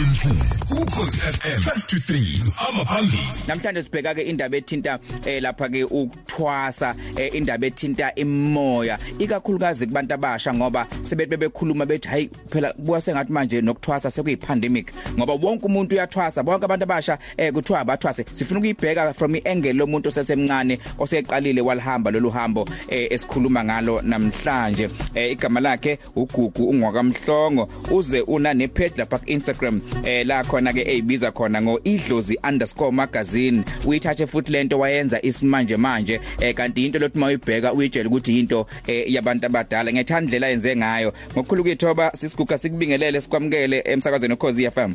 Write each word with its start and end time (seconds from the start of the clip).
mkhulu 0.00 0.82
ukhosi 0.82 1.16
FM 1.18 1.60
1223 1.60 2.50
hamba 2.54 2.84
phambili 2.84 3.28
namhlanje 3.46 3.82
sibheka 3.82 4.14
ke 4.14 4.22
indaba 4.22 4.56
ethinta 4.56 4.98
eh, 5.24 5.42
lapha 5.42 5.68
ke 5.68 5.84
ukuthwasa 5.84 6.94
eh, 7.16 7.34
indaba 7.34 7.66
ethinta 7.66 8.14
imoya 8.14 8.98
ikakhulukazi 9.18 9.86
kubantu 9.86 10.14
abasha 10.14 10.54
ngoba 10.54 10.86
sebebe 11.02 11.36
bekhuluma 11.36 11.86
bethi 11.86 12.08
hayi 12.08 12.30
phela 12.48 12.72
kuwa 12.72 13.00
sengathi 13.00 13.32
manje 13.32 13.60
nokuthwasa 13.60 14.10
sekuyipandemic. 14.10 14.92
Ngoba 15.18 15.32
wonke 15.32 15.66
umuntu 15.66 15.94
uyathwasa 15.94 16.42
bonke 16.42 16.64
abantu 16.64 16.84
abasha 16.84 17.18
eh, 17.36 17.52
kuthiwa 17.52 17.80
abathwase. 17.80 18.24
Sifuna 18.32 18.60
ukuyibheka 18.60 19.14
from 19.14 19.36
iangle 19.36 19.72
lomuntu 19.72 20.08
osesemncane 20.08 20.78
oseqalile 20.98 21.60
walihamba 21.60 22.10
lolu 22.10 22.30
hambo 22.30 22.68
eh, 22.88 23.06
esikhuluma 23.10 23.64
ngalo 23.64 24.02
namhlanje. 24.02 24.88
Eh, 25.14 25.32
igama 25.32 25.60
lakhe 25.60 25.98
ugugu 26.16 26.68
ungwakamhlongo. 26.68 27.68
Uze 27.90 28.20
una 28.20 28.54
nepage 28.54 28.94
lapha 28.96 29.18
ku 29.18 29.24
Instagram 29.30 29.80
eh 30.04 30.26
la 30.26 30.44
khona 30.44 30.72
ke 30.72 30.80
eyibiza 30.82 31.30
khona 31.32 31.62
ngo 31.62 31.80
idlozi_magazine 31.84 33.64
uyithathe 33.86 34.26
futhi 34.26 34.52
lento 34.52 34.78
wayenza 34.78 35.22
isimanje 35.22 35.76
manje 35.76 36.20
eh 36.40 36.54
kanti 36.54 36.86
into 36.86 36.98
lothi 36.98 37.18
mawuyibheka 37.18 37.72
uyitshela 37.72 38.08
ukuthi 38.08 38.38
into 38.38 38.66
eh, 38.86 39.12
yabantu 39.12 39.46
abadala. 39.46 39.92
Ngethanda 39.92 40.22
indlela 40.24 40.46
yenze 40.48 40.76
ngayo. 40.76 41.12
Ngokukhulu 41.32 41.62
kwithoba 41.62 42.10
sisiguga 42.14 42.58
sikubingelele 42.58 43.20
sikwamukele 43.20 43.82
emsakazweni 43.84 44.34
okhozi 44.34 44.70
FM 44.70 44.94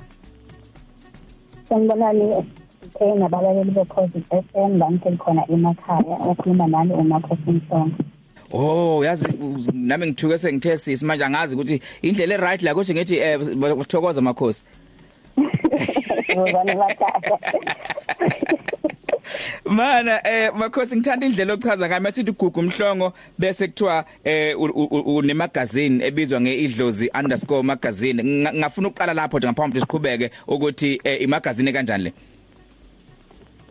Sanibonani 1.70 2.34
eh 2.99 3.15
nabalaleli 3.15 3.71
beCozi 3.71 4.23
FM 4.29 4.77
la 4.77 4.91
ngikhona 4.91 5.43
emakhaya 5.49 6.17
okhuluma 6.29 6.67
nami 6.67 6.93
uMakho 6.93 7.37
Simpson. 7.45 7.91
Oh 8.53 9.03
yazi 9.05 9.26
uz- 9.26 9.71
nami 9.73 10.07
ngithuke 10.07 10.37
sengithe 10.37 10.77
sisi 10.77 11.05
manje 11.05 11.26
angazi 11.26 11.55
ukuthi 11.55 11.81
indlela 12.01 12.34
eright 12.35 12.62
la 12.63 12.73
kuthi 12.76 12.93
ngithi 12.93 13.17
eh 13.17 13.39
uthokoza 13.77 14.21
makhosi. 14.21 14.63
Ngizona 15.71 16.75
bathatha. 16.81 17.38
Mana 19.65 20.20
eh 20.27 20.51
makhosi 20.55 20.95
ngithanda 20.95 21.26
indlela 21.26 21.54
ochaza 21.54 21.87
ngayo 21.87 22.01
masithi 22.01 22.32
ugugu 22.32 22.59
umhlongo 22.59 23.13
bese 23.40 23.68
kuthiwa 23.68 24.05
eh 24.23 24.55
unemagazine 25.05 26.05
ebizwa 26.05 26.41
ngeidlozi_magazine 26.41 28.23
Nga- 28.23 28.54
ngafuna 28.54 28.87
ukuqala 28.87 29.13
lapho 29.13 29.37
nje 29.37 29.48
ngaphambi 29.48 29.79
ukuthi 29.79 29.82
siqhubeke 29.82 30.29
ukuthi 30.48 31.01
eh, 31.04 31.21
imagazine 31.21 31.71
kanjani 31.71 32.04
le 32.04 32.13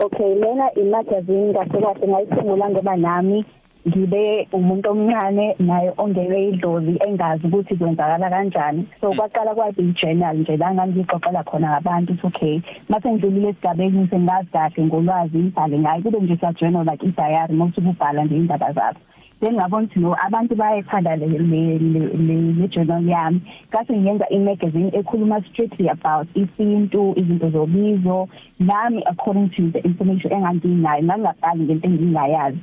Okay 0.00 0.34
lena 0.34 0.74
imagazine 0.74 1.52
kahle 1.52 1.80
kahle 1.80 2.08
ngayisungula 2.08 2.70
ngoba 2.70 2.96
nami 2.96 3.44
ngibe 3.88 4.48
umuntu 4.52 4.90
omncane 4.90 5.56
naye 5.58 5.92
ongeke 5.96 6.48
idlozi 6.48 6.94
engazi 7.06 7.46
ukuthi 7.46 7.76
kwenzakala 7.76 8.30
kanjani. 8.30 8.86
So 9.00 9.12
kwaqala 9.16 9.54
kwathi 9.54 9.80
i-journal 9.82 10.36
nje 10.36 10.56
la 10.56 10.74
ngangixoxela 10.74 11.42
khona 11.48 11.68
ngabantu 11.70 12.12
ukuthi 12.12 12.26
okay 12.26 12.60
mase 12.88 13.08
ngidlulile 13.10 13.48
esigabeni 13.48 14.08
sengazi 14.10 14.50
kahle 14.52 14.84
ngolwazi 14.84 15.38
ngibhale 15.38 15.78
ngayo 15.78 16.02
kube 16.02 16.20
nje 16.20 16.36
sa 16.40 16.52
journal 16.52 16.84
like 16.84 17.06
i-diary 17.06 17.54
mawusuke 17.54 17.88
ubhala 17.88 18.24
nje 18.24 18.36
indaba 18.36 18.72
zakho 18.72 19.00
then 19.40 19.54
ngabona 19.54 19.86
ukuthi 19.86 20.00
no 20.00 20.16
abantu 20.26 20.54
bayethanda 20.54 21.16
le 21.16 21.26
le 21.26 21.78
le 21.78 22.36
le 22.58 22.68
journal 22.68 23.02
yami. 23.08 23.40
Kase 23.70 23.96
ngiyenza 23.96 24.26
i-magazine 24.30 24.90
ekhuluma 24.92 25.40
strictly 25.48 25.88
about 25.88 26.28
isintu 26.36 27.14
izinto 27.16 27.50
zobizo 27.50 28.28
nami 28.58 29.02
according 29.06 29.48
to 29.56 29.70
the 29.72 29.80
information 29.88 30.32
enganginayo 30.32 31.02
ngangabhali 31.02 31.64
ngento 31.64 31.88
engingayazi. 31.88 32.60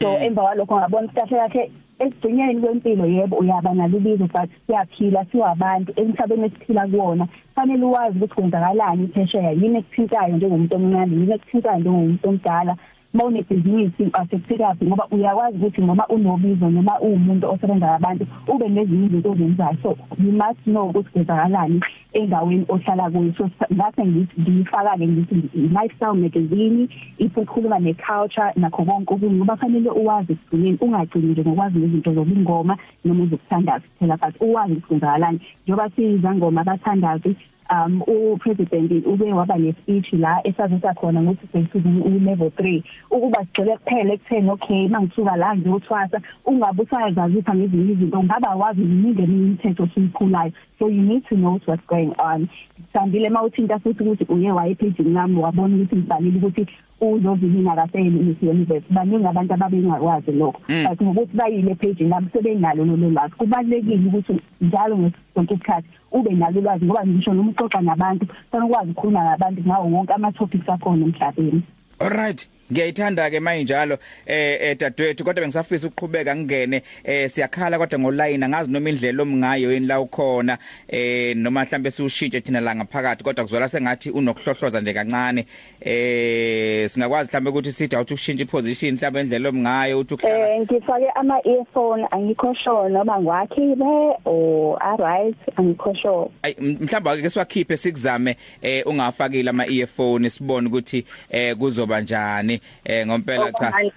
So 0.00 0.18
emva 0.18 0.42
kwalokho 0.42 0.76
ngabona 0.76 1.08
kahle 1.08 1.36
kahle 1.38 1.70
esigcineni 1.98 2.60
kwempilo 2.60 3.06
yebo 3.06 3.36
uyaba 3.36 3.74
nalo 3.74 3.96
ubizo 3.96 4.26
but 4.32 4.50
siyaphila 4.66 5.24
siwabantu. 5.24 5.92
Emhlabeni 5.96 6.44
esiphila 6.46 6.86
kuwona 6.86 7.26
fanele 7.54 7.84
uwazi 7.84 8.16
ukuthi 8.18 8.34
kwenzakalani 8.34 9.06
phesheya 9.08 9.50
yini 9.50 9.78
ekuthintayo 9.78 10.36
njengomuntu 10.36 10.74
omncane 10.76 11.16
yini 11.16 11.32
ekuthintayo 11.34 11.78
njengomuntu 11.78 12.28
omdala. 12.28 12.76
Mawunebhizinisi 13.14 14.10
asekufikapi 14.12 14.86
ngoba 14.86 15.06
uyakwazi 15.10 15.58
ukuthi 15.58 15.80
noma 15.80 16.06
unobizo 16.06 16.70
noma 16.70 17.00
uwumuntu 17.00 17.50
osebenza 17.50 17.86
ngabantu 17.86 18.26
ube 18.48 18.68
nezinye 18.68 19.06
izinto 19.06 19.30
ozenzayo. 19.30 19.76
So 19.82 19.96
you 20.18 20.32
must 20.32 20.60
know 20.64 20.88
ukuthi 20.88 21.10
kwenzakalani 21.10 21.80
endaweni 22.12 22.64
ohlala 22.68 23.10
kuyo. 23.10 23.32
So 23.38 23.50
ngase 23.74 24.06
ngithi 24.06 24.40
ngiyifaka-ke 24.40 25.06
ngithi 25.08 25.34
i-lifestyle 25.54 26.14
magazine 26.14 26.88
ikhuluma 27.18 27.78
ne-culture 27.78 28.52
nakho 28.56 28.84
konke 28.84 29.14
okunye 29.14 29.36
ngoba 29.36 29.56
fanele 29.56 29.90
uwazi 29.90 30.32
ekugcineni 30.32 30.78
ungagcini 30.80 31.32
nje 31.32 31.42
ngokwazi 31.42 31.78
ngezinto 31.78 32.14
zobungoma 32.14 32.76
noma 33.04 33.24
ezokuthandaza 33.24 33.84
kuphela 33.88 34.16
but 34.16 34.34
uwazi 34.40 34.72
ukuthi 34.72 34.86
kwenzakalani. 34.86 35.40
Njengoba 35.64 35.90
siyizangoma 35.90 36.60
abathandazi 36.60 37.36
um 37.70 38.02
upresident 38.06 39.06
ube 39.06 39.32
waba 39.32 39.56
nespeech 39.56 40.12
la 40.12 40.46
esazisa 40.46 40.94
khona 40.94 41.20
ukuthi 41.20 41.46
sesizini 41.52 42.00
u-level 42.02 42.48
3 42.48 42.82
ukuba 43.10 43.44
sigcile 43.44 43.76
kuphela 43.76 44.12
ekutheni 44.14 44.50
okay 44.50 44.88
mangisuka 44.88 45.36
la 45.36 45.56
ngiyothwasa 45.56 46.20
ungabe 46.44 46.82
usayazazisa 46.82 47.54
ngezinye 47.54 47.92
izinto 47.92 48.22
ngaba 48.22 48.54
wazi 48.54 48.82
ziningi 48.82 49.22
eminye 49.22 49.46
imithetho 49.46 49.88
siyiphulayo 49.94 50.52
so 50.78 50.88
you 50.88 51.02
need 51.02 51.22
to 51.28 51.36
know 51.36 51.60
what's 51.66 51.86
going 51.86 52.12
on. 52.18 52.48
Sandile 52.92 53.28
mawuthinta 53.28 53.78
futhi 53.78 54.02
ukuthi 54.02 54.24
uye 54.32 54.52
wayepage 54.52 55.04
ngami 55.04 55.36
wabona 55.36 55.76
ukuthi 55.76 55.96
ngibhalile 55.96 56.38
ukuthi 56.38 56.66
uzozilina 57.00 57.76
kaseyunivesithi 57.76 58.48
university 58.48 58.94
baningi 58.94 59.26
abantu 59.26 59.54
ababengakwazi 59.54 60.32
lokho. 60.32 60.60
But 60.88 61.02
ngokuthi 61.02 61.36
bayile 61.36 61.74
page 61.74 62.04
ngami 62.04 62.28
sebenalo 62.32 62.84
lolo 62.84 63.10
lwazi. 63.10 63.34
Kubalekile 63.34 64.06
ukuthi 64.06 64.40
njalo 64.60 64.98
ngesonke 64.98 65.54
isikhathi 65.54 65.88
ube 66.12 66.30
nalo 66.30 66.60
lwazi 66.60 66.84
ngoba 66.84 67.06
ngisho 67.06 67.34
noma 67.34 67.50
uxoxa 67.50 67.80
nabantu 67.80 68.26
fanele 68.50 68.70
ukwazi 68.70 68.90
ukukhuluma 68.90 69.24
nabantu 69.24 69.62
ngawo 69.66 69.90
wonke 69.90 70.12
ama 70.12 70.32
topics 70.32 70.68
akhona 70.68 71.04
emhlabeni. 71.04 71.62
Alright 71.98 72.48
ngiyayithanda 72.72 73.30
ke 73.30 73.40
manje 73.40 73.62
njalo 73.64 73.98
eh 74.26 74.58
eh 74.60 74.76
dadewethu 74.78 75.24
kodwa 75.24 75.40
bengisafisa 75.40 75.86
ukuqhubeka 75.86 76.36
ngene 76.36 76.82
eh 77.04 77.30
siyakhala 77.30 77.78
kodwa 77.78 77.98
ngoline 77.98 78.44
angazi 78.44 78.70
noma 78.72 78.90
indlela 78.90 79.22
omngayo 79.22 79.72
yini 79.72 79.86
la 79.86 80.00
ukhona 80.00 80.58
eh 80.88 81.36
noma 81.36 81.64
mhlambe 81.64 81.90
siushintshe 81.90 82.40
thina 82.40 82.60
la 82.60 82.76
ngaphakathi 82.76 83.24
kodwa 83.24 83.44
kuzwela 83.44 83.68
sengathi 83.68 84.10
unokuhlohloza 84.10 84.80
nje 84.80 84.94
kancane 84.94 85.46
eh 85.80 86.88
singakwazi 86.88 87.30
mhlambe 87.30 87.50
ukuthi 87.50 87.72
sithi 87.72 87.96
awuthi 87.96 88.14
ushintshe 88.14 88.44
iposition 88.44 88.94
mhlambe 88.94 89.20
indlela 89.20 89.48
omngayo 89.48 89.98
uthi 89.98 90.14
ukuhlala 90.14 90.54
eh 90.54 90.60
ngifake 90.60 91.10
ama 91.14 91.40
earphone 91.44 92.06
angikho 92.10 92.54
sure 92.54 92.88
noma 92.88 93.20
ngwakhibe 93.20 94.16
or 94.24 94.78
alright 94.82 95.36
angikho 95.56 95.94
sure. 95.94 96.30
Ay 96.42 96.54
mhlamba 96.60 97.16
ke 97.16 97.30
siwakhiphe 97.30 97.76
sikuzame 97.76 98.36
eh 98.62 98.86
ungafakile 98.86 99.50
ama 99.50 99.66
earphone 99.66 100.30
sibone 100.30 100.68
ukuthi 100.68 101.04
eh 101.30 101.56
kuzoba 101.56 102.00
njani. 102.00 102.59
Eh 102.84 103.06
ngompela 103.06 103.52
cha. 103.52 103.70
Manje 103.70 103.90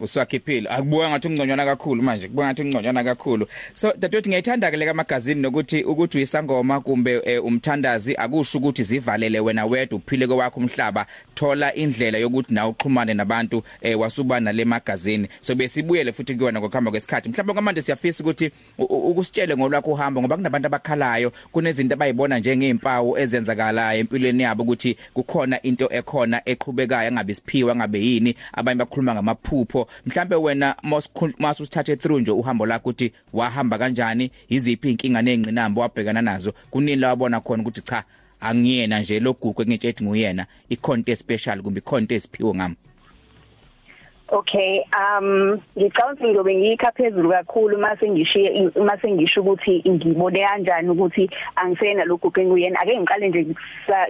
ngakhiphile 0.00 0.04
uswakhiphile 0.04 0.68
akubuka 0.68 1.10
ngathi 1.10 1.28
ungconywana 1.28 1.64
kakhulu 1.64 2.02
manje 2.02 2.28
kubuka 2.28 2.46
ngathi 2.46 2.62
ungconywana 2.62 3.04
kakhulu. 3.04 3.46
So 3.74 3.92
dadewethu 3.98 4.28
ngiyayithanda 4.28 4.70
ke 4.70 4.76
le 4.76 4.92
magazine 4.92 5.40
nokuthi 5.40 5.82
ukuthi 5.84 6.18
uyisangoma 6.18 6.80
kumbe 6.80 7.20
eh, 7.24 7.44
umthandazi 7.44 8.16
akusho 8.16 8.58
ukuthi 8.58 8.82
zivalele 8.82 9.40
wena 9.40 9.66
wedwa 9.66 9.98
uphile 9.98 10.26
kwakho 10.26 10.60
umhlaba. 10.60 11.06
Thola 11.34 11.74
indlela 11.74 12.18
yokuthi 12.18 12.54
nawe 12.54 12.70
uxhumane 12.70 13.14
nabantu 13.14 13.62
eh, 13.82 13.98
wasuba 13.98 14.40
nale 14.40 14.64
magazine 14.64 15.28
so 15.40 15.54
besibuyele 15.54 16.12
futhi 16.12 16.34
kuwena 16.34 16.60
ngokuhamba 16.60 16.90
kwesikhathi. 16.90 17.28
Mhlawumbe 17.28 17.52
kwamanje 17.52 17.82
siyafisa 17.82 18.24
ukuthi 18.24 18.50
u- 18.78 18.84
u- 18.84 19.10
ukusitshele 19.10 19.56
ngolwakho 19.56 19.90
uhambo 19.90 20.20
ngoba 20.20 20.36
kunabantu 20.36 20.66
abakhalayo 20.66 21.32
kunezinto 21.52 21.94
abayibona 21.94 22.38
njengeempawu 22.38 23.18
ezenzakalayo 23.18 24.00
empilweni 24.00 24.42
yabo 24.42 24.62
ukuthi 24.62 24.96
kukhona 25.14 25.62
into 25.62 25.88
ekhona 25.92 26.42
eqhubekayo 26.44 27.08
angabe 27.08 27.34
siphiwa 27.34 27.76
ngabe 27.76 28.00
yini 28.00 28.34
abanye 28.52 28.78
bakhuluma 28.78 29.14
ngamaphupho 29.14 29.86
mhlambe 30.06 30.36
wena 30.36 30.76
masuthathe 31.38 31.96
through 31.96 32.20
nje 32.20 32.30
uhambo 32.30 32.66
lakho 32.66 32.90
ukuthi 32.90 33.12
wahamba 33.32 33.78
kanjani 33.78 34.30
iziphi 34.48 34.90
inkinga 34.90 35.22
nezingqinamba 35.22 35.80
wabhekana 35.80 36.22
nazo. 36.22 36.52
Kunini 36.70 36.96
la 36.96 37.08
wabona 37.08 37.40
khona 37.40 37.62
ukuthi 37.62 37.80
cha 37.80 38.04
angiyena 38.40 39.00
nje 39.00 39.20
logugu 39.20 39.62
engitshethi 39.62 40.04
nguyena 40.04 40.46
icontent 40.68 41.18
special 41.18 41.62
kumbe 41.62 41.78
icontent 41.80 42.12
esiphiwe 42.12 42.54
ngami? 42.54 42.76
Okay 44.32 44.86
um 44.94 45.58
ngicabanga 45.76 46.24
ngiyobe 46.24 46.54
ngikha 46.54 46.92
phezulu 46.92 47.30
kakhulu 47.30 47.78
mase 47.78 48.10
ngishiye 48.10 48.70
mase 48.78 49.10
ngisho 49.10 49.40
ukuthi 49.40 49.82
ngibone 49.88 50.40
kanjani 50.40 50.90
ukuthi 50.90 51.30
angisena 51.56 52.04
lokhu 52.04 52.30
enguyena 52.40 52.80
ake 52.80 52.98
ngiqale 52.98 53.28
nje 53.28 53.46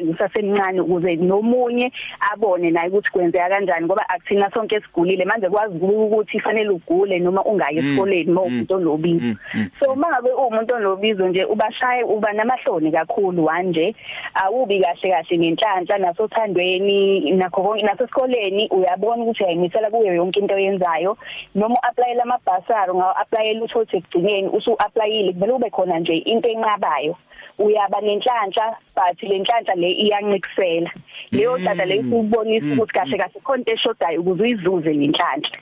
ngisasemncane 0.04 0.80
ukuze 0.80 1.16
nomunye 1.16 1.92
abone 2.32 2.70
naye 2.70 2.88
ukuthi 2.88 3.10
kwenzeka 3.10 3.48
kanjani 3.48 3.86
ngoba 3.86 4.08
akuthina 4.08 4.50
sonke 4.50 4.76
esigulile 4.76 5.24
manje 5.24 5.48
kwazi 5.48 5.78
ukuthi 5.78 6.40
fanele 6.40 6.68
ugule 6.68 7.18
noma 7.18 7.44
ungayi 7.44 7.78
esikoleni 7.78 8.32
mawumuntu 8.32 8.74
onobizo. 8.74 9.36
so 9.80 9.94
mangabe 9.94 10.32
umuntu 10.32 10.74
onobizo 10.74 11.28
nje 11.28 11.44
ubashaye 11.44 12.04
uba 12.04 12.32
namahloni 12.32 12.92
kakhulu 12.92 13.44
wanje 13.44 13.94
awubi 14.34 14.80
kahle 14.80 15.10
kahle 15.10 15.36
nenhlanhla 15.36 15.98
nasothandweni 15.98 17.30
nakho 17.32 17.62
konke 17.62 17.82
nasesikoleni 17.82 18.68
uyabona 18.68 19.22
ukuthi 19.22 19.44
ayimisela 19.44 19.90
kuwe 19.90 20.09
kuyo 20.10 20.22
yonke 20.22 20.40
into 20.40 20.54
oyenzayo 20.54 21.16
noma 21.54 21.74
uapplyela 21.74 22.22
amabhasari 22.22 22.92
ngaw-applyela 22.94 23.62
uthothi 23.64 23.96
ekugcineni 23.96 24.48
usu-applyile 24.48 25.32
kumele 25.32 25.52
ube 25.52 25.70
khona 25.70 25.98
nje 25.98 26.18
into 26.18 26.48
enqabayo. 26.50 27.16
Uyaba 27.58 28.00
nenhlanhla 28.00 28.76
but 28.94 29.22
le 29.22 29.38
nhlanhla 29.38 29.74
le 29.76 29.90
iyancikisela. 29.90 30.90
Leyo 31.32 31.58
nhlanhla 31.58 31.84
le 31.84 31.94
isubonisa 32.00 32.72
ukuthi 32.74 32.92
kahle 32.92 33.18
kahle 33.18 33.40
khona 33.44 33.58
into 33.58 33.72
eshodayo 33.72 34.20
ukuze 34.20 34.42
uyizuze 34.42 34.92
le 34.92 35.06
nhlanhla. 35.08 35.58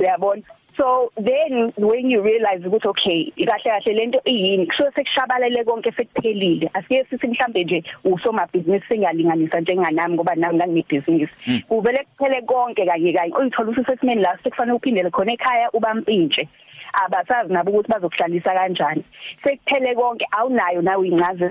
Uyabona? 0.00 0.42
So 0.76 1.12
then 1.16 1.72
when 1.76 2.10
you 2.10 2.22
realize 2.22 2.62
ukuthi 2.64 2.88
okay 2.88 3.32
kahle 3.36 3.70
kahle 3.70 3.92
lento 3.94 4.20
iyini 4.24 4.66
kusuke 4.66 4.90
sekushabalele 4.94 5.64
konke 5.64 5.92
sekuphelile. 5.92 6.70
Asike 6.74 7.04
sithi 7.10 7.26
mhlambe 7.26 7.64
nje 7.64 7.84
usomabhizinisi 8.04 8.86
singalinganisa 8.88 9.60
njenganami 9.60 10.14
ngoba 10.14 10.34
nami 10.34 10.56
nganginebhizinisi 10.56 11.32
kuvele 11.68 12.06
kuphele 12.16 12.42
konke 12.42 12.86
kanye 12.86 13.12
kanye. 13.12 13.34
Uyithola 13.34 13.70
usesimeni 13.70 14.22
la 14.22 14.38
sekufanele 14.42 14.76
uphindele 14.76 15.10
khona 15.10 15.32
ekhaya 15.32 15.70
ubampintshe. 15.72 16.48
Abasazi 16.92 17.52
nabo 17.52 17.70
ukuthi 17.70 17.90
bazokuhlalisa 17.90 18.54
kanjani. 18.54 19.04
Sekuphele 19.44 19.94
konke 19.94 20.26
awunayo 20.32 20.82
nawe 20.82 21.08
incaze 21.08 21.50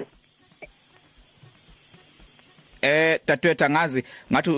Eh 2.81 3.19
dadwethu 3.27 3.65
angazi 3.65 4.04
ngathi 4.31 4.51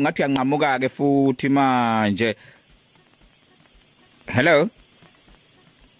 ngathi 0.00 0.22
uyanqamuka 0.22 0.78
ke 0.80 0.88
futhi 0.88 1.48
manje. 1.48 2.34
Hello? 4.34 4.68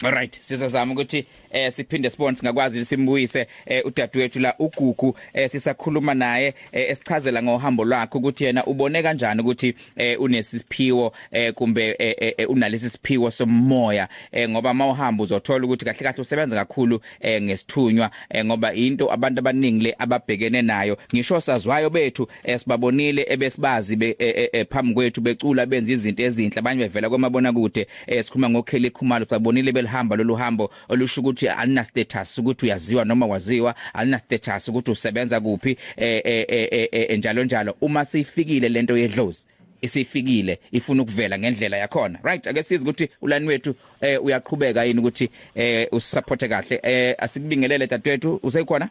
Alright 0.05 0.41
sizozama 0.41 0.93
ukuthi 0.93 1.27
eh 1.51 1.73
siphinde 1.73 2.11
sibone 2.11 2.37
singakwazi 2.37 2.85
simbuyise 2.85 3.47
eh 3.67 3.87
udadewethu 3.87 4.41
la 4.41 4.55
ugugu 4.59 5.17
eh 5.35 5.51
sisakhuluma 5.51 6.15
naye 6.15 6.55
eh, 6.73 6.91
esichazela 6.91 7.43
ngohambo 7.43 7.85
lwakhe 7.85 8.19
ukuthi 8.19 8.45
yena 8.45 8.65
ubone 8.65 9.03
kanjani 9.03 9.41
ukuthi 9.41 9.75
eh 9.97 10.21
unesiphiwo 10.21 11.13
eh 11.33 11.53
kumbe 11.53 11.97
eh, 11.99 12.35
eh, 12.39 12.51
unalesi 12.51 12.91
siphiwo 12.91 13.31
somoya 13.31 14.09
eh 14.33 14.49
ngoba 14.49 14.75
mawuhamba 14.75 15.25
uzothola 15.25 15.65
ukuthi 15.65 15.85
kahle 15.85 15.99
kahle 15.99 16.21
usebenza 16.21 16.57
kakhulu 16.57 17.01
eh 17.21 17.43
ngesithunywa 17.43 18.11
eh 18.31 18.45
ngoba 18.45 18.75
into 18.75 19.13
abantu 19.13 19.39
abaningi 19.39 19.85
le 19.85 19.95
ababhekene 19.99 20.63
nayo. 20.63 20.97
Ngisho 21.15 21.41
sazwayo 21.41 21.91
bethu 21.91 22.27
eh 22.45 22.59
sibabonile 22.59 23.27
ebesibazi 23.29 23.97
be 23.97 24.17
eh, 24.19 24.49
eh, 24.53 24.67
phambi 24.71 24.95
kwethu 24.95 25.21
becula 25.21 25.67
benza 25.67 25.93
izinto 25.93 26.23
ezinhle 26.23 26.59
abanye 26.59 26.83
bevela 26.83 27.09
kwemabona 27.09 27.53
kude 27.53 27.87
eh 28.07 28.25
sikhuluma 28.25 28.51
ngoKelly 28.51 28.91
Khumalo 28.91 29.27
sabonile 29.31 29.73
belihamba 29.73 30.17
lolu 30.17 30.35
hambo 30.35 30.71
olusho 30.89 31.23
ukuthi 31.41 31.49
alina 31.49 31.85
status 31.85 32.39
ukuthi 32.39 32.67
uyaziwa 32.67 33.05
noma 33.05 33.27
waziwa 33.27 33.75
alina 33.95 34.19
status 34.19 34.69
ukuthi 34.69 34.91
usebenza 34.91 35.41
kuphi 35.41 35.77
eh 35.97 36.23
eh 36.93 37.19
njalo 37.19 37.45
njalo. 37.45 37.77
Uma 37.81 38.05
sifikile 38.05 38.69
lento 38.69 38.99
yedlozi 38.99 39.47
isifikile 39.83 40.59
ifuna 40.73 41.03
ukuvela 41.03 41.39
ngendlela 41.39 41.77
yakhona. 41.77 42.19
Right 42.23 42.47
ake 42.47 42.63
sizi 42.63 42.85
ukuthi 42.85 43.09
ulani 43.23 43.47
wethu 43.47 43.75
eh 44.01 44.25
uyaqhubeka 44.25 44.85
yini 44.85 45.01
ukuthi 45.01 45.31
eh 45.55 45.89
usupporte 45.93 46.49
kahle. 46.49 46.81
Eh 46.83 47.15
asikubingelele 47.19 47.87
dadwethu 47.87 48.41
usekhona? 48.43 48.91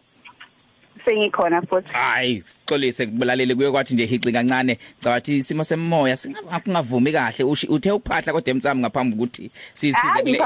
Sengikhona 1.05 1.61
futhi. 1.61 1.93
Hayi 1.93 2.43
sixolise 2.45 3.05
kubalaleli 3.05 3.55
kuye 3.55 3.71
kwathi 3.71 3.93
nje 3.93 4.05
hici 4.05 4.31
kancane. 4.31 4.77
Cawathi 4.99 5.37
isimo 5.37 5.63
semoya 5.63 6.17
singavumi 6.17 7.11
kahle. 7.11 7.43
Uthe 7.43 7.91
ukuphahla 7.91 8.33
kodwa 8.33 8.51
emtsami 8.51 8.81
ngaphambi 8.81 9.15
ukuthi 9.15 9.51
sisize 9.73 10.21
kule 10.21 10.39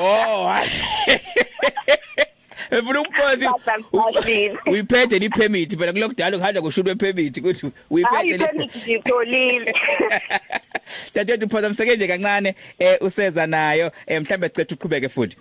oh 0.00 0.54
Efuna 2.70 3.00
ukuphosa 3.00 3.54
uyiphethe 4.66 5.18
ni 5.18 5.28
permit 5.28 5.78
phela 5.78 5.92
kulokudala 5.92 6.36
uhamba 6.36 6.62
kushulwe 6.62 6.94
permit 6.94 7.38
ukuthi 7.38 7.70
uyiphethe 7.90 8.36
le 8.36 8.38
permit 8.38 8.88
ngitholile 8.88 9.74
Tathe 11.14 11.34
uphosa 11.44 11.68
msekenje 11.68 12.08
kancane 12.08 12.54
eh 12.78 12.98
useza 13.00 13.46
nayo 13.46 13.92
eh 14.06 14.20
mhlambe 14.20 14.48
sicethe 14.48 14.74
uqhubeke 14.74 15.08
futhi. 15.08 15.36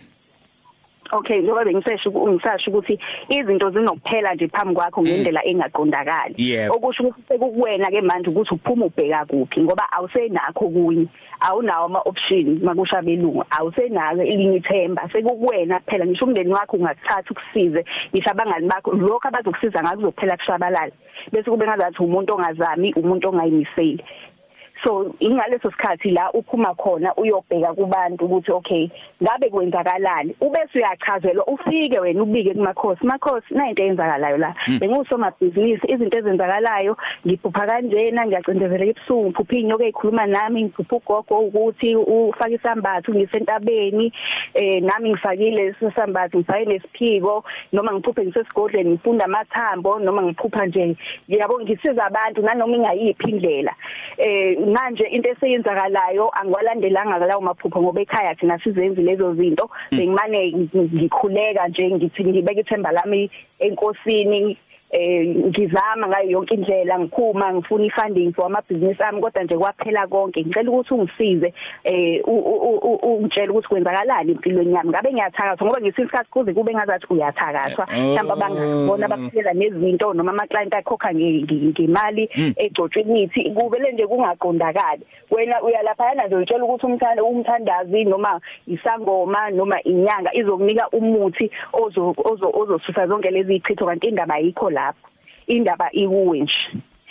Okay 1.11 1.41
ngoba 1.41 1.65
bengisesho 1.65 2.09
ungisasho 2.09 2.71
ukuthi 2.71 2.99
izinto 3.29 3.69
zinokuphela 3.69 4.33
nje 4.33 4.47
phambi 4.47 4.75
kwakho 4.75 5.01
ngendlela 5.01 5.45
engaqondakali. 5.45 6.35
Okusho 6.69 7.03
ukuthi 7.03 7.21
sekukuwena 7.27 7.91
ke 7.91 8.01
manje 8.01 8.29
ukuthi 8.29 8.55
uphuma 8.55 8.85
ubheka 8.85 9.25
kuphi 9.25 9.61
ngoba 9.61 9.83
awusenakho 9.91 10.69
kunye 10.69 11.07
awunawo 11.39 11.85
ama 11.85 11.99
options 12.05 12.63
makusha 12.63 13.01
belungu 13.01 13.43
awusenalo 13.49 14.23
elinye 14.23 14.57
ithemba. 14.57 15.09
Sekukuwena 15.11 15.79
kuphela 15.79 16.05
ngisho 16.05 16.25
umndeni 16.25 16.53
wakho 16.53 16.77
ungakuthatha 16.77 17.31
ukusize 17.31 17.85
ngisho 18.13 18.31
abangani 18.31 18.67
bakho 18.67 18.91
lokho 18.91 19.27
abazokusiza 19.27 19.81
ngakho 19.83 19.95
kuzophela 19.95 20.37
kushabalala. 20.37 20.91
Bese 21.31 21.49
kube 21.49 21.65
ngazathi 21.65 22.03
umuntu 22.03 22.33
ongazami 22.33 22.93
umuntu 22.93 23.29
ongayimiseli. 23.29 24.03
So 24.85 25.15
ingaleso 25.19 25.71
sikhathi 25.71 26.11
la 26.11 26.31
uphuma 26.31 26.75
khona 26.75 27.15
uyobheka 27.15 27.73
kubantu 27.73 28.25
ukuthi 28.25 28.51
okay 28.51 28.89
ngabe 29.23 29.49
kwenzakalani? 29.49 30.35
Ubese 30.41 30.79
uyachazelwa 30.79 31.47
ufike 31.47 31.99
wena 31.99 32.23
ubike 32.23 32.53
kumakhosi. 32.53 33.05
Makhosi 33.05 33.53
na 33.53 33.69
into 33.69 33.83
eyenzakalayo 33.83 34.37
la 34.37 34.55
bengusomabhizinisi 34.79 35.91
izinto 35.91 36.17
ezenzakalayo. 36.17 36.97
Ngiphupha 37.27 37.67
kanjena 37.67 38.25
ngiyacindezela 38.25 38.85
ebusuku 38.85 39.25
ngiphupha 39.25 39.55
inyoka 39.55 39.83
ezikhuluma 39.83 40.25
nami 40.25 40.63
ngiphupha 40.63 41.19
ugogo 41.19 41.39
ukuthi 41.39 41.95
ufaka 41.95 42.49
isambatho 42.49 43.13
ngisentabeni 43.13 44.13
eh 44.53 44.83
nami 44.83 45.09
ngifakile 45.09 45.75
isambatho 45.81 46.37
ngifake 46.37 46.65
nesiphiko. 46.65 47.43
Noma 47.73 47.93
ngiphuphe 47.93 48.25
ngisesigodleni 48.25 48.89
ngifunda 48.89 49.25
amathambo. 49.25 49.99
Noma 49.99 50.21
ngiphupha 50.21 50.65
nje 50.65 50.95
yabo 51.27 51.61
ngisiza 51.61 52.05
abantu 52.05 52.41
nanoma 52.41 52.75
ingayiphi 52.75 53.29
indlela. 53.29 53.75
Eh 54.17 54.57
manje 54.75 55.05
into 55.15 55.29
eseyenzakalayo 55.29 56.29
angwalandelanga 56.39 57.17
lawo 57.25 57.41
maphupho 57.41 57.81
ngoba 57.81 58.01
ekhaya 58.01 58.35
thina 58.35 58.59
sizenzi 58.59 59.01
lezo 59.01 59.33
zinto. 59.35 59.69
Bengimane 59.91 60.51
ngikhuleka 60.75 61.67
nje 61.67 61.91
ngithi 61.91 62.25
ngibeka 62.25 62.61
ithemba 62.61 62.91
lami 62.91 63.31
enkosini. 63.59 64.57
Eh 64.95 65.27
ngizama 65.27 66.07
ngayo 66.07 66.29
yonke 66.29 66.53
indlela 66.53 66.99
ngikhuma 66.99 67.53
ngifuna 67.53 67.85
ifunding 67.85 68.33
for 68.33 68.45
amabhizinisi 68.45 69.03
ami 69.03 69.21
kodwa 69.21 69.43
nje 69.43 69.57
kwaphela 69.57 70.07
konke. 70.07 70.41
Ngicela 70.41 70.71
ukuthi 70.71 70.93
ungisize 70.93 71.53
eh 71.83 72.21
ungitshela 73.03 73.51
ukuthi 73.51 73.67
kwenzakalani 73.67 74.31
empilweni 74.31 74.73
yami. 74.73 74.89
Ngabe 74.89 75.13
ngiyathakathwa? 75.13 75.67
Ngoba 75.67 75.81
ngesinye 75.81 76.05
isikhathi 76.05 76.29
kuze 76.29 76.53
kube 76.53 76.73
ngazathi 76.73 77.07
uyathakathwa. 77.09 77.87
Mhlawumbe 77.87 78.35
bangabona 78.35 79.07
bakuphela 79.07 79.53
nezinto 79.53 80.13
noma 80.13 80.31
ama 80.31 80.47
client 80.47 80.73
akhokha 80.73 81.13
ngemali 81.13 82.29
egcotshwe 82.55 83.01
imithi 83.01 83.51
kuvele 83.51 83.91
nje 83.91 84.07
kungaqondakali. 84.07 85.01
Wena 85.31 85.61
uyalapha 85.61 86.13
nje 86.13 86.35
utshela 86.35 86.63
ukuthi 86.63 86.85
umthanda 86.85 87.23
umthandazi 87.23 88.03
noma 88.05 88.39
isangoma 88.67 89.49
noma 89.49 89.83
inyanga 89.83 90.33
izokunika 90.33 90.89
umuthi 90.89 91.51
ozo 91.73 92.15
ozosusa 92.53 93.07
zonke 93.07 93.31
lezi 93.31 93.55
ichitho 93.55 93.85
kanti 93.85 94.07
indaba 94.07 94.35
ayikho 94.35 94.69
lapho 94.85 95.09
indaba 95.47 95.91
ikuwe 95.91 96.39
nje. 96.39 96.53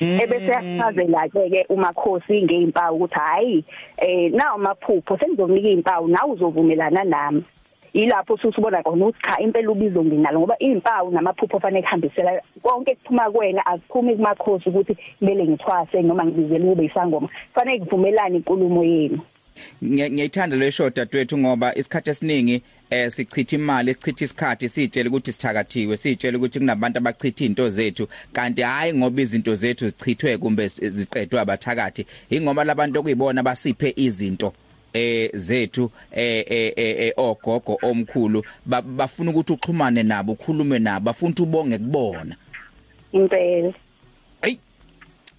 Ebese 0.00 0.52
yachazela 0.52 1.28
ke 1.28 1.66
umakhosi 1.69 2.43
ngeimpawu 2.43 2.97
ukuthi 2.97 3.14
hayi 3.14 3.64
eh 3.97 4.33
nawo 4.33 4.59
maphupho 4.59 5.19
sengizokunika 5.19 5.69
izimpawu 5.69 6.09
nawe 6.09 6.33
uzovumelana 6.33 7.04
nami. 7.04 7.45
Ilapho 7.93 8.35
usubona 8.35 8.83
khona 8.83 9.07
ukuthi 9.07 9.23
cha 9.23 9.38
impela 9.40 9.71
ubizo 9.71 10.04
nginalo 10.04 10.40
ngoba 10.40 10.57
izimpawu 10.59 11.11
namaphupho 11.11 11.61
fanele 11.61 11.83
kuhambisela 11.83 12.43
konke 12.62 12.95
kuphuma 12.95 13.31
kuwena 13.31 13.66
akuphumi 13.66 14.16
kumakhosi 14.16 14.69
ukuthi 14.69 14.97
kumele 15.19 15.47
ngithwase 15.47 16.02
noma 16.02 16.25
ngibizele 16.25 16.71
ube 16.71 16.85
isangoma. 16.85 17.28
Fanele 17.54 17.78
kuvumelane 17.78 18.37
inkulumo 18.37 18.85
yenu. 18.85 19.21
Ngiyayithanda 19.85 20.57
le 20.57 20.73
show 20.73 20.90
dadwethu 20.90 21.38
ngoba 21.38 21.75
isikhathi 21.75 22.11
esiningi 22.11 22.62
eh 22.95 23.11
sichitha 23.11 23.57
imali 23.57 23.95
sichitha 23.95 24.25
isikhathi 24.25 24.69
sitshela 24.69 25.09
ukuthi 25.09 25.33
sithakathiwe 25.33 25.97
sitshela 25.97 26.39
ukuthi 26.39 26.59
kunabantu 26.59 26.99
abachitha 26.99 27.45
into 27.45 27.71
zethu. 27.71 28.09
Kanti 28.33 28.63
hayi 28.63 28.95
ngoba 28.95 29.23
izinto 29.23 29.55
zethu 29.55 29.89
zichithwe 29.89 30.39
kumbe 30.39 30.69
ziqedwe 30.69 31.41
abathakathi 31.41 32.07
ingoba 32.31 32.65
labantu 32.65 33.01
okuyibona 33.01 33.43
basiphe 33.43 33.93
izinto 33.97 34.55
eh 34.93 35.31
zethu 35.35 35.91
eh 36.13 36.45
eh 36.77 37.13
ogogo 37.17 37.79
omkhulu 37.83 38.45
bafuna 38.67 39.31
ukuthi 39.31 39.53
uxhumane 39.53 40.03
nabo 40.03 40.33
ukhulume 40.33 40.79
nabo 40.79 41.05
bafuna 41.05 41.35
ubonge 41.41 41.79
kubona. 41.79 42.37
Impela. 43.13 43.75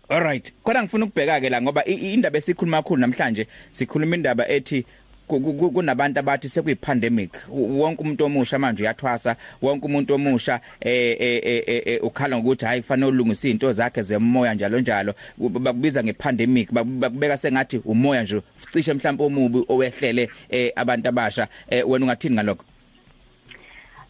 Alright, 0.09 0.53
khona 0.63 0.83
ngifuna 0.83 1.05
ukubheka 1.05 1.41
ke 1.41 1.49
la 1.49 1.61
ngoba 1.61 1.85
indaba 1.85 2.37
esikhuluma 2.37 2.77
kakhulu 2.77 3.01
namhlanje 3.01 3.47
sikhuluma 3.71 4.15
indaba 4.15 4.47
ethi 4.47 4.85
kunabantu 5.27 6.19
abathi 6.19 6.49
sekuyi 6.49 6.75
pandemic 6.75 7.31
wonke 7.49 8.01
umuntu 8.01 8.25
omusha 8.25 8.59
manje 8.59 8.83
uyathwasa 8.83 9.35
wonke 9.61 9.85
umuntu 9.85 10.13
omusha 10.13 10.59
eh 10.81 11.17
eh 11.19 12.03
ukhala 12.03 12.37
ngokuthi 12.37 12.65
hayi 12.65 12.81
kufanele 12.81 13.07
ulungise 13.11 13.47
izinto 13.47 13.73
zakhe 13.73 14.01
zemoya 14.01 14.53
njalo 14.53 14.79
njalo. 14.79 15.13
Bakubiza 15.37 16.03
ngepandemic 16.03 16.71
bakubeka 16.71 17.37
sengathi 17.37 17.77
umoya 17.85 18.23
nje 18.23 18.41
cishe 18.71 18.93
mhlawumbe 18.93 19.23
omubi 19.23 19.65
owehlele 19.67 20.29
abantu 20.75 21.09
abasha. 21.09 21.47
Wena 21.87 22.05
ungathini 22.05 22.35
ngalokho? 22.35 22.65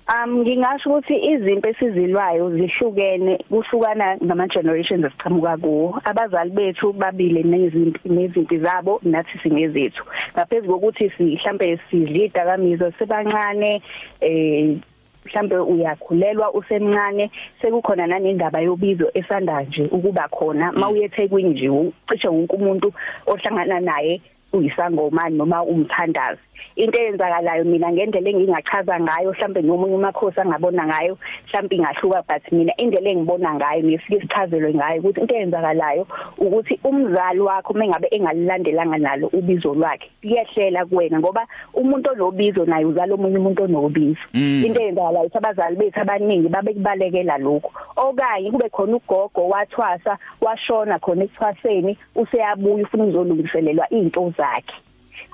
Um 0.07 0.41
ngingasho 0.41 0.89
ukuthi 0.89 1.15
izinto 1.33 1.69
esizilwayo 1.69 2.51
zihlukene 2.53 3.37
kuhlukana 3.49 4.17
ngama 4.23 4.47
generations 4.47 5.05
esiqhamuka 5.05 5.57
kuwo. 5.57 5.99
Abazali 6.05 6.51
bethu 6.51 6.93
babile 6.93 7.41
nezimpi 7.43 8.09
nezimpi 8.09 8.57
zabo 8.59 9.01
nathi 9.03 9.39
singezethu 9.41 10.03
ngaphezulu 10.37 10.73
kokuthi 10.73 11.11
mhlambe 11.19 11.79
sidlida 11.89 12.45
kamizwa 12.45 12.91
sebancane 12.99 13.81
eh 14.21 14.77
mhlambe 15.25 15.57
uyakhulelwa 15.57 16.53
usemncane 16.53 17.31
sekukhona 17.61 18.07
nanendaba 18.07 18.61
yobizo 18.61 19.09
esanda 19.13 19.61
nje 19.61 19.89
ukuba 19.91 20.27
khona. 20.27 20.71
Mawuyethekwini 20.71 21.49
nje 21.49 21.69
ucishe 21.69 22.27
wonke 22.27 22.55
umuntu 22.55 22.93
ohlangana 23.25 23.79
naye 23.79 24.21
uyisangoma 24.57 25.29
noma 25.29 25.63
umthandazi. 25.63 26.39
Into 26.75 26.99
eyenzakalayo 26.99 27.63
mina 27.65 27.91
ngendlela 27.91 28.29
engingachaza 28.29 28.99
ngayo 28.99 29.31
mhlambe 29.31 29.61
nomunye 29.61 29.95
umakhosi 29.95 30.39
angabona 30.41 30.87
ngayo 30.87 31.17
mhlambe 31.47 31.75
ingahluka 31.75 32.23
but 32.27 32.51
mina 32.51 32.73
indlela 32.77 33.09
engibona 33.09 33.55
ngayo 33.55 33.81
nifike 33.81 34.21
sichazelwe 34.21 34.73
ngayo 34.73 34.99
ukuthi 35.01 35.21
into 35.21 35.35
eyenzakalayo 35.35 36.07
ukuthi 36.37 36.79
umzali 36.83 37.39
wakho 37.39 37.73
mengabe 37.73 38.07
engalilandelanga 38.11 38.97
nalo 38.97 39.27
ubizo 39.33 39.73
lwakhe 39.73 40.11
liyehlela 40.23 40.85
kuwena 40.85 41.19
ngoba 41.19 41.47
umuntu 41.73 42.11
onobizo 42.11 42.65
naye 42.65 42.85
uzala 42.85 43.13
omunye 43.13 43.37
umuntu 43.37 43.63
onobizo. 43.63 44.19
Into 44.33 44.81
eyenzakalayo 44.81 45.29
abazali 45.33 45.75
bethu 45.75 45.99
abaningi 46.01 46.49
babekubalekela 46.49 47.37
lokho 47.37 47.71
okanye 47.95 48.51
kube 48.51 48.69
khona 48.69 48.95
ugogo 48.95 49.47
wathwasa 49.47 50.17
washona 50.41 50.99
khona 50.99 51.23
ekuthwaseni 51.23 51.97
useyabuya 52.15 52.83
ufuna 52.83 53.03
ukuzolungiselelwa 53.03 53.87
izinto 53.93 54.33
zakhe 54.37 54.44
zakhe 54.45 54.75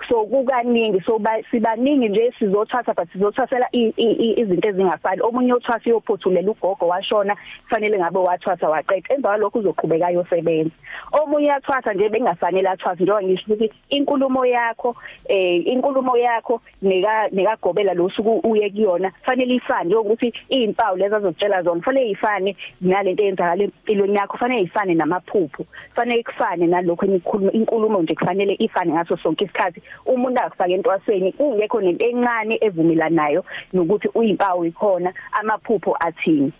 so 0.07 0.25
kukaningi 0.25 1.01
so 1.05 1.21
sibaningi 1.51 2.09
nje 2.09 2.33
sizothatha 2.39 2.93
but 2.93 3.11
sizothasela 3.11 3.67
izinto 3.71 4.69
ezingafani 4.69 5.21
omunye 5.21 5.53
uthwasa 5.53 5.89
iyophothulela 5.89 6.51
ugogo 6.51 6.87
washona 6.87 7.35
kufanele 7.63 7.97
ngabe 7.99 8.19
wathwasa 8.19 8.69
waqeda. 8.69 9.15
Emva 9.15 9.29
kwalokho 9.29 9.59
uzoqhubeka 9.59 10.07
ayosebenza. 10.07 10.71
Omunye 11.11 11.47
uyathwasa 11.47 11.93
nje 11.93 12.09
bengafanele 12.09 12.69
athwasa 12.69 13.03
njengoba 13.03 13.23
ngisho 13.23 13.53
ukuthi 13.53 13.71
inkulumo 13.89 14.45
yakho 14.45 14.95
eh 15.25 15.67
inkulumo 15.67 16.17
yakho 16.17 16.61
nika 16.81 17.27
nikagobela 17.31 17.93
lo 17.93 18.09
suku 18.09 18.39
uye 18.43 18.69
kuyona 18.69 19.11
fanele 19.25 19.55
ifane. 19.55 19.95
Ukuthi 19.95 20.33
izimpawu 20.49 20.97
lezi 20.97 21.15
azotshela 21.15 21.63
zona 21.63 21.81
fanele 21.81 22.09
ifane 22.09 22.55
nalento 22.81 23.23
eyenzakala 23.23 23.63
empilweni 23.63 24.15
yakho 24.15 24.37
fanele 24.37 24.61
ifane 24.61 24.93
namaphupho. 24.93 25.65
Fanele 25.95 26.23
kufane 26.23 26.67
nalokho 26.67 27.05
enikhuluma 27.05 27.51
inkulumo 27.51 28.01
nje 28.01 28.15
kufanele 28.15 28.55
ifane 28.59 28.93
ngaso 28.93 29.17
sonke 29.17 29.45
isikhathi. 29.45 29.81
Umuntu 30.05 30.41
akufaka 30.41 30.73
entwaseni 30.73 31.31
kungekho 31.31 31.81
nento 31.81 32.05
encane 32.05 32.57
evumelanayo 32.61 33.45
nokuthi 33.73 34.07
uyimpawu 34.15 34.65
ikhona 34.65 35.13
amaphupho 35.31 35.97
athini. 35.99 36.51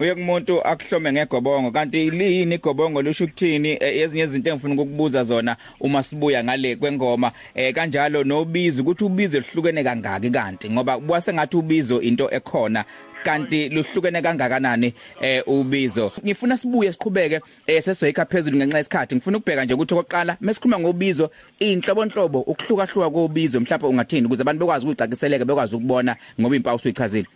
Uye 0.00 0.14
kumuntu 0.14 0.62
akuhlome 0.62 1.12
ngegobongo 1.12 1.70
kanti 1.70 2.10
liyini 2.10 2.54
igobongo 2.54 3.02
lusho 3.02 3.24
ukuthini? 3.24 3.78
Ezinye 3.80 4.24
izinto 4.24 4.50
engifuna 4.50 4.74
ukukubuza 4.74 5.22
zona 5.22 5.56
uma 5.80 6.02
sibuya 6.02 6.44
ngale 6.44 6.76
kwengoma. 6.76 7.32
Eh 7.54 7.74
kanjalo 7.74 8.24
nobizo 8.24 8.82
ukuthi 8.82 9.04
ubizo 9.04 9.38
lihlukene 9.38 9.84
kangaki 9.84 10.30
kanti 10.30 10.70
ngoba 10.70 10.98
kuba 10.98 11.20
sengathi 11.20 11.56
ubizo 11.56 12.00
into 12.00 12.30
ekhona. 12.30 12.84
Kanti 13.24 13.68
luhlukene 13.68 14.22
kangakanani 14.22 14.94
eh 15.20 15.42
ubizo. 15.46 16.12
Ngifuna 16.24 16.56
sibuye 16.56 16.92
siqhubeke 16.92 17.40
eh 17.66 17.82
sesoyikha 17.82 18.24
phezulu 18.26 18.56
ngenxa 18.56 18.78
yesikhathi. 18.78 19.14
Ngifuna 19.16 19.38
ukubheka 19.38 19.64
nje 19.64 19.74
ukuthi 19.74 19.94
okokuqala 19.94 20.36
mesikhuluma 20.40 20.80
ngobizo 20.80 21.30
inhlobonhlobo 21.58 22.40
ukuhlukahluka 22.40 23.10
kobizo 23.10 23.60
mhlawumbe 23.60 23.88
ungathini 23.88 24.26
ukuze 24.26 24.42
abantu 24.42 24.60
bekwazi 24.60 24.86
ukucaciseleka 24.86 25.44
bekwazi 25.44 25.76
ukubona 25.76 26.16
ngoba 26.40 26.56
impawu 26.56 26.78
suyichazile 26.78 27.28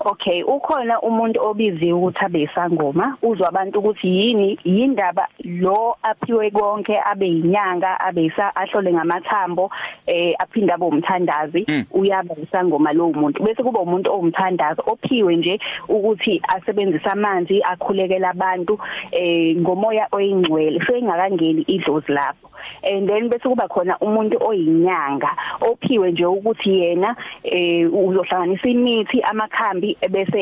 Okay 0.00 0.42
ukhona 0.42 1.00
umuntu 1.00 1.40
obiziwe 1.42 1.92
ukuthi 1.92 2.24
abe 2.24 2.42
isangoma. 2.42 3.16
Uzwa 3.22 3.48
abantu 3.48 3.78
ukuthi 3.78 4.08
yini? 4.08 4.58
Yindaba 4.64 5.28
lo 5.44 5.96
aphiwe 6.02 6.50
konke 6.50 6.98
abe 7.04 7.26
inyanga 7.26 8.00
abe 8.00 8.24
isa 8.24 8.54
ahlole 8.56 8.92
ngamathambo 8.92 9.70
eh 10.06 10.34
aphinda 10.38 10.74
abe 10.74 10.84
umthandazi. 10.84 11.66
Uyaba 11.90 12.34
isangoma 12.42 12.92
lo 12.92 13.10
muntu. 13.12 13.42
Bese 13.42 13.62
kuba 13.62 13.80
umuntu 13.80 14.10
owumthandazi 14.10 14.80
ophiwe 14.86 15.36
nje 15.36 15.58
ukuthi 15.88 16.42
asebenzise 16.48 17.10
amanzi 17.10 17.62
akhulekela 17.62 18.30
abantu 18.30 18.78
eh 19.10 19.56
ngomoya 19.56 20.06
oyingcwele 20.12 20.80
so 20.86 20.96
ingakangeni 20.96 21.62
idlozi 21.66 22.12
lapho. 22.12 22.48
And 22.82 23.08
then 23.08 23.30
bese 23.30 23.48
kuba 23.48 23.68
khona 23.68 23.98
umuntu 23.98 24.38
oyinyanga 24.46 25.30
ophiwe 25.60 26.12
nje 26.12 26.26
ukuthi 26.26 26.70
yena 26.70 27.16
eh 27.42 27.90
uzohlanganisa 27.92 28.68
imithi 28.68 29.22
amakhambi 29.22 29.87
ebese 30.00 30.40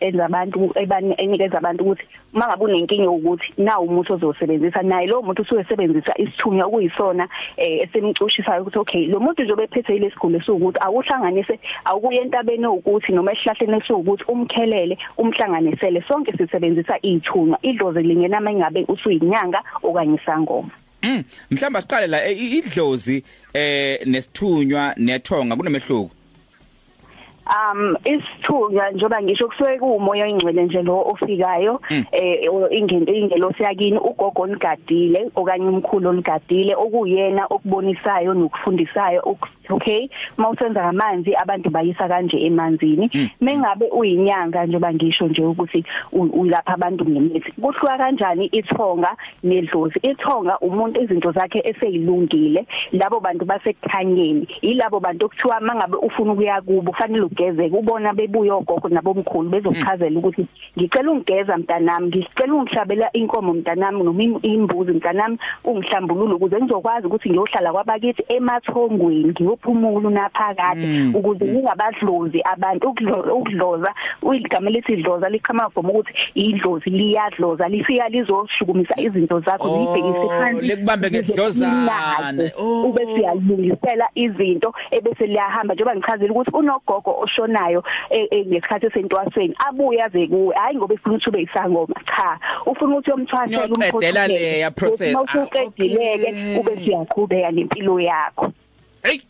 enza 0.00 0.24
abantu 0.24 0.72
enikeza 1.18 1.58
abantu 1.58 1.84
ukuthi 1.84 2.04
uma 2.34 2.46
ngabe 2.46 2.64
unenkinga 2.64 3.10
ukuthi 3.10 3.52
na 3.58 3.80
umuthi 3.80 4.12
ozosebenzisa 4.12 4.82
naye 4.82 5.06
lo 5.06 5.22
muntu 5.22 5.42
usuke 5.42 5.64
sebenzisa 5.64 6.12
isithunya 6.18 6.66
okuyisona 6.66 7.28
esemcushisayo 7.56 8.62
ukuthi 8.62 8.78
okay 8.78 9.06
lo 9.06 9.20
muntu 9.20 9.42
njobe 9.42 9.64
ephethe 9.64 9.98
lesigulo 9.98 10.40
sokuthi 10.40 10.78
awuhlanganise 10.80 11.58
awukuye 11.84 12.20
entabeni 12.20 12.66
ukuthi 12.66 13.12
noma 13.12 13.32
esihlahleni 13.32 13.82
sokuthi 13.86 14.24
umkhelele 14.28 14.98
umhlanganisele. 15.18 16.02
Sonke 16.08 16.32
sisebenzisa 16.32 16.98
izithunywa 17.02 17.58
idlozi 17.62 18.02
lingena 18.02 18.40
mengabe 18.40 18.84
usuyinyanga 18.88 19.62
okanye 19.82 20.14
isangoma. 20.14 20.70
Mm 21.02 21.24
mhlamba 21.50 21.82
siqale 21.82 22.06
la 22.06 22.28
idlozi 22.28 23.24
eh 23.54 23.98
nesithunywa 24.06 24.94
nethonga 24.96 25.56
kunomehluko. 25.56 26.21
Um 27.46 27.96
isithunywa 28.04 28.90
njoba 28.90 29.22
ngisho 29.22 29.48
kusuke 29.48 29.78
kuumoya 29.78 30.24
oyingcwele 30.24 30.64
nje 30.64 30.82
lo 30.82 31.00
ofikayo 31.00 31.80
eh 32.12 32.48
ingento 32.70 33.12
ingelosi 33.12 33.62
yakini 33.62 33.98
ugogo 33.98 34.42
onigadile 34.42 35.30
okanye 35.34 35.66
umkhulu 35.68 36.08
onigadile 36.08 36.74
okuyena 36.74 37.46
okubonisayo 37.50 38.34
nokufundisayo 38.34 39.36
okay? 39.68 40.08
Mawusenza 40.36 40.84
amanzi 40.84 41.34
abantu 41.34 41.70
bayisa 41.70 42.08
kanje 42.08 42.36
emanzini. 42.46 43.10
Mengabe 43.40 43.88
uyinyanga 43.88 44.66
njoba 44.66 44.94
ngisho 44.94 45.28
nje 45.28 45.42
ukuthi 45.42 45.84
ulapha 46.12 46.74
abantu 46.74 47.04
ngemithi 47.04 47.52
kuhluka 47.52 47.98
kanjani 47.98 48.46
ithonga 48.46 49.16
nedlozi? 49.42 49.98
Ithonga 50.02 50.58
umuntu 50.58 51.00
izinto 51.00 51.32
zakhe 51.32 51.62
eseyilungile 51.64 52.66
labo 52.92 53.20
bantu 53.20 53.44
basekukhanyeni 53.44 54.48
yilabo 54.62 55.00
bantu 55.00 55.26
okuthiwa 55.26 55.60
mangabe 55.60 55.96
ufuna 55.96 56.32
ukuya 56.32 56.60
kubo 56.60 56.92
fanele 56.92 57.22
ugezeke 57.32 57.76
ubona 57.76 58.12
bebuya 58.12 58.54
ogogo 58.54 58.88
nabomkhulu 58.88 59.50
bezokuchazela 59.50 60.18
ukuthi 60.18 60.46
ngicela 60.76 61.10
ungigeza 61.10 61.56
mntanami 61.56 62.06
ngicela 62.06 62.54
ungihlabela 62.54 63.12
inkomo 63.12 63.54
mntanami 63.54 64.02
noma 64.02 64.22
imbuzi 64.42 64.92
mntanami 64.92 65.38
ungihlambulule 65.64 66.34
ukuze 66.34 66.56
ngizokwazi 66.60 67.06
ukuthi 67.06 67.30
ngiyohlala 67.30 67.72
kwabakithi 67.72 68.22
emathongweni 68.28 69.28
ngiyophumula 69.28 70.08
unaphakade 70.08 71.10
ukuze 71.14 71.44
ngingabadlozi 71.44 72.42
abantu. 72.44 72.88
Ukudloza 73.32 73.94
uyigama 74.22 74.70
lethi 74.70 74.92
idloza 74.92 75.28
liqhama 75.28 75.70
from 75.70 75.90
ukuthi 75.90 76.12
idlozi 76.34 76.90
liyadloza 76.90 77.68
lifika 77.68 78.08
lizoshukumisa 78.08 79.00
izinto 79.00 79.40
zakho 79.40 79.68
libhekise 79.78 80.28
phansi 80.28 80.66
lekubambe 80.66 81.10
ngedlozana 81.10 82.32
ube 82.84 83.06
siyalungisela 83.14 84.08
izinto 84.14 84.74
ebese 84.90 85.26
liyahamba. 85.26 85.74
Njengoba 85.74 85.96
ngichazile 85.96 86.30
ukuthi 86.30 86.50
unogogo 86.50 87.10
oshonayo 87.24 87.84
ngesikhathi 88.46 88.90
sentwasweni 88.90 89.54
abuya 89.68 90.08
ze 90.08 90.26
kuwe 90.26 90.54
hayi 90.56 90.76
ngoba 90.76 90.94
efuna 90.94 91.14
ukuthi 91.16 91.28
ube 91.28 91.42
isangoma 91.42 91.96
cha 92.06 92.38
ufuna 92.66 92.92
ukuthi 92.96 93.10
yomthwasela 93.10 93.74
umqedela 93.74 94.26
leya 94.28 94.70
process. 94.70 95.16
Uqedileke 95.16 96.58
ube 96.60 96.76
siyaqhubeka 96.76 97.50
nempilo 97.50 98.00
yakho. 98.00 98.52
Hey! 99.02 99.20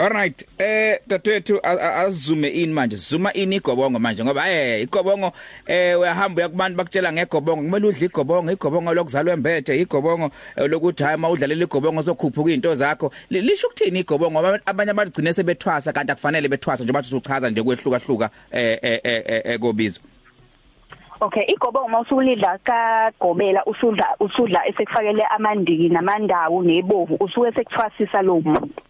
Alright 0.00 0.46
eh 0.58 0.98
dadethu 1.06 1.60
azume 1.62 2.48
in 2.48 2.72
manje 2.72 2.96
zuma 2.96 3.32
in 3.34 3.52
igobongo 3.52 3.98
manje 3.98 4.24
ngoba 4.24 4.48
eh 4.48 4.82
igobongo 4.82 5.32
eh 5.66 5.98
uyahamba 6.00 6.40
uyakubantu 6.40 6.76
bakutshela 6.76 7.12
ngegobongo 7.12 7.62
kumele 7.62 7.86
udle 7.86 8.06
igobongo 8.06 8.52
igobongo 8.52 8.94
lokuzalwa 8.94 9.34
embethe 9.34 9.76
igobongo 9.76 10.30
lokuthi 10.56 11.02
hayi 11.04 11.18
mawudlalela 11.18 11.64
igobongo 11.64 12.02
zokhuphuka 12.02 12.50
izinto 12.50 12.74
zakho. 12.74 13.12
Lisho 13.30 13.66
ukuthini 13.66 14.00
igobongo? 14.00 14.58
Abanye 14.64 14.90
abagcine 14.90 15.32
sebethwasa 15.32 15.92
kanti 15.92 16.12
akufanele 16.12 16.48
bethwasa 16.48 16.84
nje 16.84 16.92
bathi 16.92 17.14
uchaza 17.16 17.50
nje 17.50 17.62
kwehluka 17.62 17.98
hluka 17.98 18.30
eh 18.50 18.78
eh 18.82 19.42
ekobizo 19.44 20.00
Okay 21.20 21.44
igobongo 21.48 21.88
mawusulidla 21.88 22.58
kagobela 22.64 23.64
usudla 23.66 24.16
usudla 24.20 24.66
esekufakele 24.68 25.24
amandiki 25.24 25.88
namandawu 25.88 26.62
nebovu 26.62 27.16
usuke 27.20 27.52
sekuthwasisa 27.52 28.22
lo 28.22 28.40
muntu. 28.40 28.82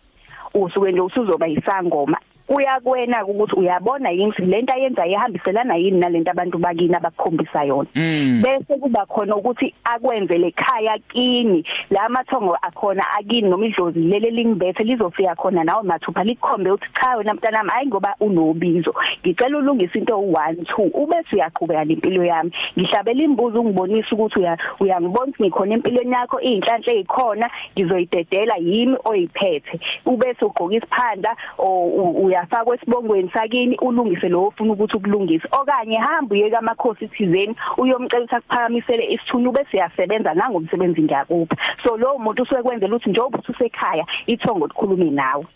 Usuke 0.55 0.93
nje 0.93 1.01
usuzoba 1.01 1.49
isangoma 1.49 2.19
kuya 2.51 2.81
kuwena 2.81 3.27
ukuthi 3.27 3.57
uyabona 3.57 4.11
yini 4.11 4.25
ukuthi 4.27 4.43
lento 4.43 4.73
ayenza 4.75 5.07
ihambiselana 5.07 5.77
yini 5.77 6.01
nalento 6.01 6.31
abantu 6.31 6.59
bakini 6.59 6.95
abakukhombisa 6.95 7.65
yona. 7.65 7.89
Mm. 7.95 8.43
bese 8.43 8.75
kuba 8.81 9.07
khona 9.07 9.37
ukuthi 9.37 9.75
akwenze 9.85 10.39
lekhaya 10.39 10.99
kini 10.99 11.65
la 11.91 12.09
mathongo 12.09 12.57
akhona 12.63 13.05
akini 13.19 13.49
noma 13.49 13.67
idlozi 13.67 14.01
lele 14.01 14.31
lingibethe 14.31 14.85
lizofika 14.85 15.35
khona 15.35 15.65
nawe 15.65 15.83
mathupha 15.83 16.25
likhombe 16.25 16.71
ukuthi 16.71 16.93
cha 17.01 17.17
wena 17.17 17.35
mntanami 17.35 17.71
hayi 17.71 17.87
ngoba 17.87 18.15
unobizo. 18.21 18.95
Ngicela 19.21 19.59
ulungise 19.59 19.99
into 19.99 20.15
1 20.15 20.53
2 20.53 20.91
ubese 20.95 21.37
uyaqhubeka 21.37 21.85
nempilo 21.85 22.25
yami. 22.25 22.51
Ngihlabela 22.79 23.23
imbuzi 23.23 23.59
ungibonisa 23.59 24.09
ukuthi 24.13 24.39
uya 24.41 24.59
uyangibona 24.81 25.25
ukuthi 25.27 25.43
ngikhona 25.43 25.75
empilweni 25.75 26.13
yakho 26.13 26.41
inhlanhla 26.41 26.93
ezikhona 26.93 27.51
ngizoyidedela 27.79 28.57
yimi 28.57 28.97
oyiphethe. 29.05 29.81
Ubese 30.07 30.45
ugqoka 30.45 30.75
isiphanda 30.75 31.37
o- 31.59 31.87
u- 31.87 32.25
uyafaka 32.41 32.75
esibongweni 32.75 33.31
sakini 33.33 33.77
ulungise 33.79 34.29
lo 34.29 34.47
ofuna 34.47 34.73
ukuthi 34.73 34.97
ukulungise. 34.97 35.49
Okanye 35.53 35.97
hamba 35.97 36.35
uye 36.35 36.51
kamakhosi 36.51 37.09
thizeni 37.09 37.57
uyomcela 37.77 38.25
ukuthi 38.25 38.35
akuphakamisele 38.35 39.13
isithunywa 39.13 39.53
bese 39.53 39.77
uyasebenza 39.77 40.35
nangomsebenzi 40.35 41.03
ngiyakupha. 41.03 41.57
So 41.85 41.97
lo 41.97 42.19
muntu 42.19 42.43
usekwenzela 42.43 42.97
ukuthi 42.97 43.11
njengoba 43.11 43.39
ususekhaya 43.39 44.07
ithongo 44.27 44.67
likhulume 44.67 45.11
nawe. 45.11 45.47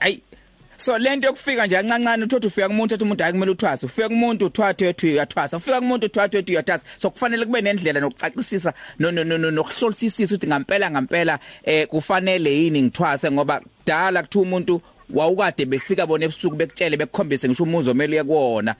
Ay 0.00 0.20
So 0.80 0.98
lento 0.98 1.26
yokufika 1.26 1.66
nje 1.66 1.76
kancancane 1.76 2.24
uthothi 2.24 2.46
ufika 2.46 2.68
kumuntu 2.68 2.94
ethi 2.94 3.04
umuntu 3.04 3.24
akumele 3.24 3.52
uthwase. 3.52 3.86
Ufika 3.86 4.08
kumuntu 4.08 4.46
uthwathe 4.46 4.88
ethi 4.88 5.06
uyathwasa 5.12 5.56
ufika 5.56 5.80
kumuntu 5.80 6.06
uthwathe 6.06 6.38
ethi 6.38 6.52
uyathwasa 6.52 6.84
so 6.96 7.10
kufanele 7.10 7.44
kube 7.46 7.60
nendlela 7.60 8.00
nokucacisisa 8.00 8.72
no 8.98 9.10
no 9.10 9.24
no 9.24 9.38
no- 9.38 9.50
nokuhlolisisisa 9.50 10.34
ukuthi 10.34 10.46
ngampela 10.46 10.90
ngampela 10.90 11.38
eh 11.64 11.86
kufanele 11.86 12.56
yini 12.56 12.82
ngithwase 12.82 13.30
ngoba 13.30 13.60
kudala 13.60 14.22
kuthi 14.22 14.38
umuntu 14.38 14.80
wawukade 15.14 15.66
befika 15.66 16.06
bona 16.06 16.24
ebusuku 16.24 16.56
bekutshele 16.56 16.96
bekukhombise 16.96 17.48
ngisho 17.48 17.64
umuzo 17.64 17.90
omele 17.90 18.24
kuwona. 18.24 18.74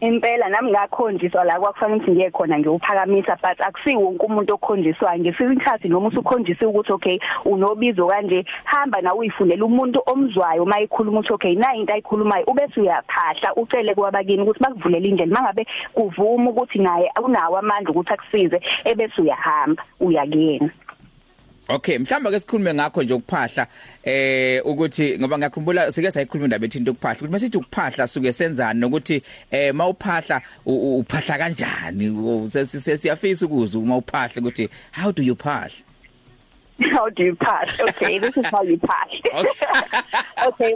Impela 0.00 0.48
nami 0.48 0.70
ngakhonjiswa 0.70 1.44
la 1.44 1.58
kwakufanele 1.58 1.96
ukuthi 1.96 2.12
ngiye 2.12 2.30
khona 2.30 2.58
ngiyophakamisa 2.58 3.36
but 3.42 3.60
akusiwo 3.60 4.04
wonke 4.04 4.26
umuntu 4.26 4.54
okhonjiswayo. 4.54 5.18
Ngesikhathi 5.18 5.88
noma 5.88 6.08
usukhonjisiwe 6.08 6.70
ukuthi 6.70 6.92
okay 6.92 7.18
unobizo 7.44 8.06
kanje 8.06 8.44
hamba 8.64 9.00
na 9.00 9.14
uyifundela 9.14 9.64
umuntu 9.64 10.00
omzwayo 10.06 10.64
mayikhuluma 10.64 11.18
ukuthi 11.18 11.32
okay 11.32 11.54
na 11.54 11.74
into 11.74 11.92
ayikhulumayo 11.92 12.44
ubese 12.46 12.80
uyaphahla 12.80 13.54
ucele 13.56 13.94
kwabakini 13.94 14.42
ukuthi 14.42 14.60
bakuvulela 14.60 15.06
indlela. 15.06 15.34
Mangabe 15.34 15.66
kuvuma 15.94 16.50
ukuthi 16.50 16.78
naye 16.78 17.10
unawo 17.24 17.58
amandla 17.58 17.90
ukuthi 17.90 18.12
akusize 18.12 18.60
ebese 18.84 19.20
uyahamba 19.22 19.82
uyakuyena 20.00 20.70
Okay 21.70 21.98
mhlamba 21.98 22.30
ke 22.30 22.40
sikhulume 22.40 22.74
ngakho 22.74 23.02
nje 23.02 23.14
ukuphahla 23.14 23.66
eh 24.02 24.62
ukuthi 24.64 25.18
ngoba 25.18 25.38
ngiyakhumbula 25.38 25.92
sike 25.92 26.10
sayikhuluma 26.10 26.44
indaba 26.44 26.66
ethi 26.66 26.78
into 26.78 26.92
ukuphahla 26.92 27.18
ukuthi 27.18 27.32
masithi 27.32 27.58
ukuphahla 27.58 28.06
suke 28.06 28.32
senzani 28.32 28.80
nokuthi 28.80 29.22
eh 29.50 29.74
mawuphahla 29.74 30.40
uphahla 30.66 31.38
kanjani 31.38 32.50
sesiyafisa 32.50 33.46
ukuzwa 33.46 33.82
uma 33.82 33.96
uphahla 33.96 34.40
ukuthi 34.40 34.68
how 34.92 35.12
do 35.12 35.22
you 35.22 35.34
phahla 35.34 35.84
How 36.92 37.08
do 37.10 37.24
you 37.24 37.34
pass? 37.34 37.80
Okay, 37.80 38.18
this 38.18 38.36
is 38.36 38.46
how 38.46 38.62
you 38.62 38.78
pass. 38.78 39.08
okay. 40.46 40.74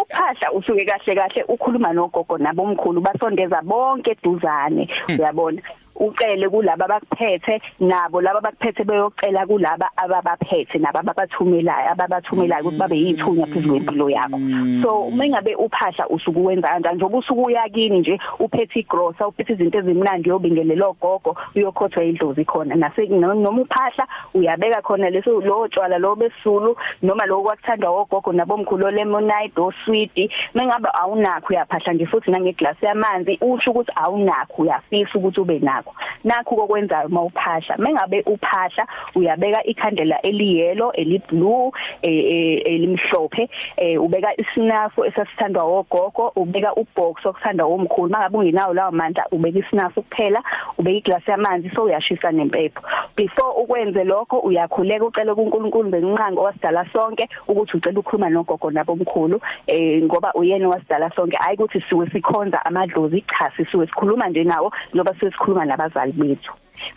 Uphahla 0.00 0.52
usuke 0.54 0.84
kahle 0.86 1.14
kahle 1.14 1.44
ukhuluma 1.48 1.92
nogogo 1.92 2.38
nabomkhulu 2.38 3.00
basondeza 3.00 3.62
bonke 3.62 4.10
eduzane. 4.10 4.88
Uyabona? 5.08 5.62
Ucele 6.00 6.48
kulabo 6.48 6.84
abakuphethe 6.84 7.60
nabo 7.80 8.20
laba 8.20 8.38
abakuphethe 8.38 8.84
beyocela 8.84 9.46
kulaba 9.46 9.90
ababaphethe 9.96 10.78
nabo 10.78 10.98
ababathumelayo 10.98 11.90
ababathumelayo 11.92 12.64
ukuthi 12.64 12.78
babe 12.78 12.96
yithunya 12.96 13.46
phezulu 13.46 13.80
kwempilo 13.84 14.10
yakho. 14.10 14.38
So 14.82 15.08
uma 15.08 15.28
ngabe 15.28 15.54
uphahla 15.54 16.08
usuku 16.08 16.44
wenza 16.44 16.68
kanjani? 16.68 16.96
Njengoba 16.96 17.18
usuku 17.18 17.42
uyakini 17.42 18.00
nje 18.00 18.18
uphethe 18.38 18.80
igrosa 18.80 19.28
uphethe 19.28 19.52
izinto 19.52 19.78
ezimnandi 19.78 20.28
yobingelelo 20.28 20.96
gogo 21.00 21.36
uyokhothwa 21.54 22.04
idlozi 22.04 22.44
khona. 22.44 22.74
Nase 22.74 23.06
noma 23.06 23.50
uphahla 23.62 24.06
uyabeka 24.34 24.82
khona 24.82 25.10
leso 25.10 25.40
lo 25.40 25.68
tshwala 25.68 25.98
lo 25.98 26.16
besulu 26.16 26.76
noma 27.02 27.26
lo 27.26 27.42
kwakuthandwa 27.42 27.90
ogogo 27.90 28.32
nabomkhulu 28.32 28.90
lemonade 28.90 29.52
o 29.56 29.72
sweet 29.84 30.30
mengabe 30.54 30.88
awunakho 30.92 31.48
uyaphahla 31.50 31.92
nje 31.92 32.06
futhi 32.06 32.30
nangeglasi 32.30 32.86
yamanzi 32.86 33.38
usho 33.40 33.70
ukuthi 33.70 33.92
awunakho 33.96 34.62
uyafisa 34.62 35.18
ukuthi 35.18 35.40
ube 35.40 35.58
nakho. 35.58 35.89
Nakho 36.24 36.56
kokwenzayo 36.56 37.08
mawuphahla. 37.08 37.76
Mengabe 37.78 38.22
uphahla 38.26 38.86
uyabeka 39.14 39.64
ikhandela 39.64 40.22
eliyelo 40.22 40.92
eliblue 40.92 41.72
elimhlophe 42.02 43.48
ubeka 43.98 44.40
isinafu 44.40 45.04
esasithandwa 45.04 45.64
wogogo 45.64 46.32
ubeka 46.36 46.74
ubox 46.74 47.26
okuthandwa 47.26 47.66
womkhulu. 47.66 48.10
Mangabe 48.10 48.38
ungenawo 48.38 48.74
lawo 48.74 48.90
mandla 48.90 49.26
ubeka 49.32 49.58
isinafu 49.58 50.02
kuphela 50.02 50.42
ubeka 50.78 50.98
iglasi 50.98 51.30
yamanzi 51.30 51.70
so 51.74 51.82
uyashisa 51.82 52.32
nempepho. 52.32 52.82
Before 53.16 53.54
ukwenze 53.62 54.04
lokho 54.04 54.38
uyakhuleka 54.38 55.04
ucela 55.04 55.34
kuNkulunkulu 55.34 55.90
benqango 55.90 56.42
wasidala 56.42 56.86
sonke 56.92 57.28
ukuthi 57.48 57.76
ucela 57.76 57.98
ukukhuluma 57.98 58.30
nogogo 58.30 58.70
nabomkhulu 58.70 59.40
eh 59.66 60.02
ngoba 60.02 60.32
uyena 60.34 60.68
wasidala 60.68 61.10
sonke. 61.10 61.36
Hayi 61.36 61.56
ukuthi 61.56 61.80
siwe 61.88 62.10
sikhonza 62.10 62.64
amadlozi 62.64 63.20
cha 63.20 63.50
sisuke 63.56 63.86
sikhuluma 63.86 64.28
nje 64.28 64.44
nawo 64.44 64.72
njengoba 64.88 65.14
sesikhuluma 65.20 65.64
nabazali 65.80 66.12
bethu. 66.12 66.52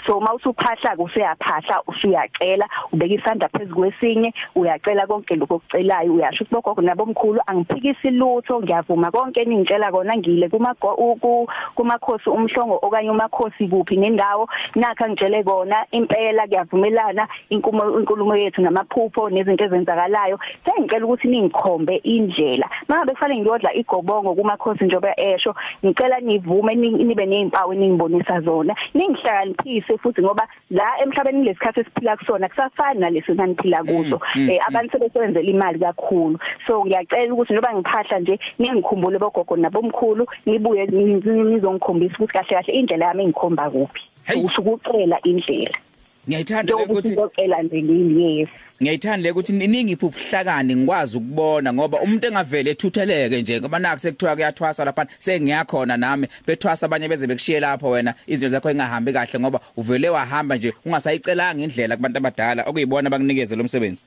So 0.05 0.19
mawusuphahla 0.19 0.95
kuseyaphahla 0.97 1.81
usuyacela 1.87 2.65
ubeka 2.91 3.13
isandla 3.13 3.49
phezulu 3.49 3.75
kwesinye 3.75 4.33
uyacela 4.55 5.07
konke 5.07 5.35
lokho 5.35 5.55
okucelayo 5.55 6.13
uyasho 6.13 6.43
ukuthi 6.43 6.61
gogo 6.61 6.81
nabomkhulu 6.81 7.41
angiphikisi 7.47 8.09
lutho 8.11 8.61
ngiyavuma 8.61 9.11
konke 9.11 9.41
eningitshela 9.41 9.91
kona 9.91 10.17
ngile 10.17 10.49
kuma 10.49 10.75
kumakhosi 11.75 12.29
umhlongo 12.29 12.79
okanye 12.81 13.09
umakhosi 13.11 13.67
kuphi 13.67 13.97
nendawo. 13.97 14.47
Nakha 14.75 15.09
ngitshele 15.09 15.43
kona 15.43 15.85
impela 15.91 16.47
kuyavumelana 16.47 17.27
inkulumo 17.49 17.99
inkulumo 17.99 18.35
yethu 18.35 18.61
namaphupho 18.61 19.29
nezinto 19.29 19.65
ezenzakalayo. 19.65 20.39
Sengicela 20.65 21.05
ukuthi 21.05 21.27
ningikhombe 21.27 21.95
indlela. 22.03 22.69
Mangabe 22.87 23.13
kufanele 23.13 23.41
ngiyodla 23.41 23.73
igobongo 23.73 24.35
kumakhosi 24.35 24.83
njengoba 24.83 25.19
esho 25.19 25.55
ngicela 25.85 26.19
nivume 26.19 26.75
nibe 26.75 27.25
nezimpawu 27.25 27.73
ningibonisa 27.73 28.41
zona. 28.41 28.75
Ningihlakaniphise 28.93 29.72
siphilise 29.73 29.97
futhi 29.97 30.21
ngoba 30.21 30.47
la 30.69 30.83
emhlabeni 31.03 31.45
lesikhathi 31.45 31.79
esiphila 31.79 32.17
kusona 32.17 32.49
kusafani 32.49 32.99
nalesi 32.99 33.35
saniphila 33.35 33.83
kuso. 33.83 34.19
eh 34.35 34.59
abantu 34.67 34.91
sebesebenzela 34.91 35.49
imali 35.49 35.79
kakhulu. 35.79 36.39
So 36.67 36.85
ngiyacela 36.85 37.33
ukuthi 37.33 37.53
noba 37.53 37.73
ngiphahla 37.73 38.19
nje 38.19 38.39
ningikhumbule 38.59 39.19
bogogo 39.19 39.55
nabomkhulu 39.57 40.27
nibuye 40.45 40.85
nizongikhombisa 40.85 42.15
ukuthi 42.15 42.33
kahle 42.33 42.55
kahle 42.55 42.73
indlela 42.73 43.05
yami 43.05 43.23
engikhomba 43.23 43.69
kuphi. 43.69 44.01
Ukusukucela 44.37 45.19
indlela. 45.23 45.77
Ngiyayithanda 46.27 46.75
ukuthi 46.77 47.11
ngicela 47.11 47.61
nje 47.63 47.83
ngini 47.83 48.39
yes 48.39 48.49
ngiyayithanda 48.81 49.31
ukuthi 49.31 49.53
ningiphi 49.53 50.05
ubuhlakani 50.05 50.75
ngikwazi 50.75 51.17
ukubona 51.17 51.73
ngoba 51.73 52.01
umuntu 52.01 52.27
engavele 52.27 52.71
ethutheleke 52.71 53.41
nje 53.41 53.59
ngoba 53.59 53.79
naku 53.79 53.99
sekuthiwa 53.99 54.35
kuyathwaswa 54.35 54.85
lapha 54.85 55.05
sengiyakhona 55.19 55.97
nami 55.97 56.27
bethwasa 56.47 56.85
abanye 56.85 57.07
beze 57.07 57.27
bekushiye 57.27 57.59
lapho 57.59 57.89
wena 57.89 58.13
izinto 58.27 58.47
zakho 58.47 58.69
engahambi 58.69 59.13
kahle 59.13 59.39
ngoba 59.39 59.59
uvele 59.77 60.09
wahamba 60.09 60.55
nje 60.55 60.73
ungasayicelanga 60.85 61.63
indlela 61.63 61.95
kubantu 61.95 62.17
abadala. 62.17 62.63
Okuyibona 62.63 63.09
bakunikeze 63.09 63.55
lo 63.55 63.63
msebenzi. 63.63 64.03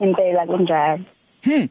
Impela 0.00 0.46
kunjalo. 0.46 1.00
Hmm. 1.44 1.68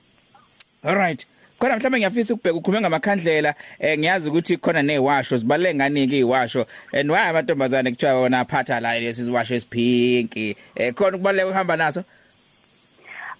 Alright 0.83 1.27
Khona 1.61 1.75
mhlawumbe 1.75 1.97
ngiyafisa 1.97 2.33
ukubheka 2.33 2.57
ukhulume 2.57 2.81
ngamakhandlela 2.81 3.53
eh 3.79 3.97
ngiyazi 3.97 4.29
ukuthi 4.29 4.57
khona 4.57 4.81
neziwasho 4.81 5.37
zibaleke 5.37 5.75
nganingi 5.75 6.17
iziwasho 6.17 6.65
and 6.93 7.11
why 7.11 7.29
amantombazane 7.29 7.91
kuthiwa 7.91 8.21
wona 8.21 8.39
aphatha 8.39 8.79
la 8.79 8.99
lesi 8.99 9.25
siwasho 9.25 9.55
esiphinki 9.55 10.55
eh 10.75 10.93
khona 10.93 11.17
kubaleka 11.17 11.47
uhamba 11.49 11.77
naso? 11.77 12.03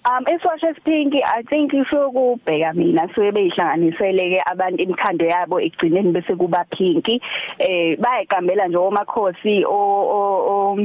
Um 0.06 0.26
isiwasho 0.28 0.70
esiphinki 0.70 1.24
I 1.24 1.42
think 1.50 1.74
isokubheka 1.74 2.74
mina 2.74 3.10
suke 3.16 3.32
beyihlanganiseleke 3.32 4.42
abantu 4.46 4.84
imkhando 4.84 5.26
yabo 5.26 5.60
egcineni 5.60 6.12
bese 6.12 6.36
kuba 6.36 6.66
pinki. 6.66 7.22
Eh 7.58 7.98
bayiqambela 7.98 8.68
nje 8.68 8.78
omakhosi 8.78 9.66
o 9.66 10.78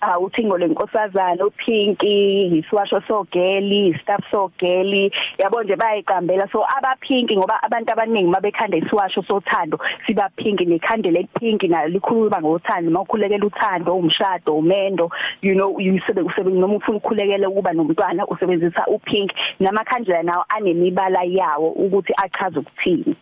ah 0.00 0.18
uthingo 0.18 0.58
lenkosazana 0.58 1.46
upinki 1.46 2.42
isiwasho 2.46 3.00
sogeli 3.08 3.98
staff 4.02 4.20
sogeli. 4.30 5.12
Yabo 5.38 5.62
nje 5.62 5.76
bayiqambela 5.76 6.48
so 6.52 6.64
abapinki 6.78 7.36
ngoba 7.36 7.62
abantu 7.62 7.92
abaningi 7.92 8.30
mabekhanda 8.30 8.76
isiwasho 8.76 9.22
sothando 9.22 9.78
siba 10.06 10.28
pinki 10.36 10.64
nekhandela 10.64 11.18
elipinki 11.18 11.68
nalo 11.68 11.88
likhuluma 11.88 12.40
ngothando. 12.40 12.90
Mawukhulekela 12.90 13.46
uthando 13.46 13.96
umshado 13.96 14.56
umendo 14.56 15.10
you 15.42 15.54
know 15.54 15.70
uyisebe 15.70 16.20
usebenza 16.20 16.60
noma 16.60 16.76
ufuna 16.76 16.98
ukukhulekela 16.98 17.48
ukuba 17.48 17.72
nomntwana 17.72 18.26
usebenzisa 18.26 18.86
upink. 18.86 19.32
Namakhandlela 19.60 20.22
nawo 20.22 20.44
anemibala 20.48 21.22
yawo 21.24 21.70
ukuthi 21.70 22.12
achaze 22.16 22.58
ukuthini. 22.58 23.16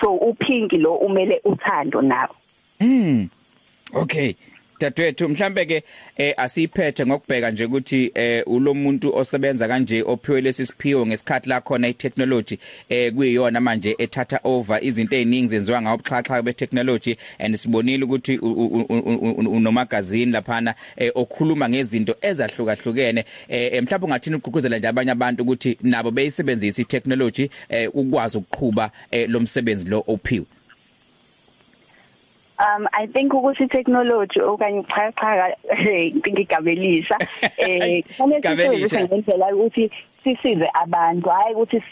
So 0.00 0.14
upinki 0.14 0.78
lo 0.78 0.94
umele 0.94 1.40
uthando 1.44 2.02
nawo. 2.02 2.34
Mm 2.80 3.28
okay. 3.94 4.36
Dadwethu 4.82 5.28
mhlambe 5.28 5.66
ke 5.66 5.82
eh 6.16 6.34
asiphethe 6.36 7.06
ngokubheka 7.06 7.50
nje 7.50 7.64
ukuthi 7.64 8.10
eh 8.14 8.42
ulomuntu 8.46 9.16
osebenza 9.16 9.68
kanje 9.68 10.02
ophiwe 10.02 10.40
lesi 10.40 10.66
siphiwo 10.66 11.06
ngesikhathi 11.06 11.48
la 11.48 11.60
khona 11.60 11.88
itechnology 11.88 12.58
eh 12.88 13.12
kuyiyona 13.14 13.60
manje 13.60 13.96
ethatha 13.98 14.40
over 14.44 14.84
izinto 14.84 15.16
eziningi 15.32 15.48
zenziwa 15.48 15.82
ngawo 15.82 15.94
ubuxhaxha 15.94 16.42
betechnology. 16.42 17.16
And 17.38 17.54
sibonile 17.54 18.04
ukuthi 18.04 18.38
unomagazini 18.38 20.32
laphana 20.32 20.74
eh, 20.96 21.12
okhuluma 21.14 21.68
ngezinto 21.68 22.16
ezahlukahlukene. 22.22 23.24
Eh 23.48 23.82
mhlawumbe 23.82 24.06
ungathini 24.06 24.36
ugqugquzela 24.36 24.78
nje 24.78 24.88
abanye 24.88 25.10
abantu 25.10 25.42
ukuthi 25.42 25.78
nabo 25.82 26.10
beyisebenzisa 26.10 26.82
itechnology 26.82 27.50
eh 27.68 27.90
ukwazi 27.94 28.38
ukuqhuba 28.38 28.90
eh, 29.10 29.28
lo 29.28 29.40
msebenzi 29.40 29.88
lo 29.88 30.04
ophiwe? 30.06 30.46
Um 32.62 32.86
i 32.92 33.06
think 33.06 33.32
ukuthi 33.34 33.66
technology 33.68 34.40
okanye 34.40 34.78
uchachacha 34.78 35.56
ngigabelisa 36.32 37.16
eh 37.58 38.04
kufanele 38.04 38.78
sisebenze 38.78 39.06
ngendlela 39.06 39.54
ukuthi 39.56 39.90
sisize 40.24 40.68
abantu 40.74 41.30
hayi 41.30 41.54
ukuthi 41.54 41.82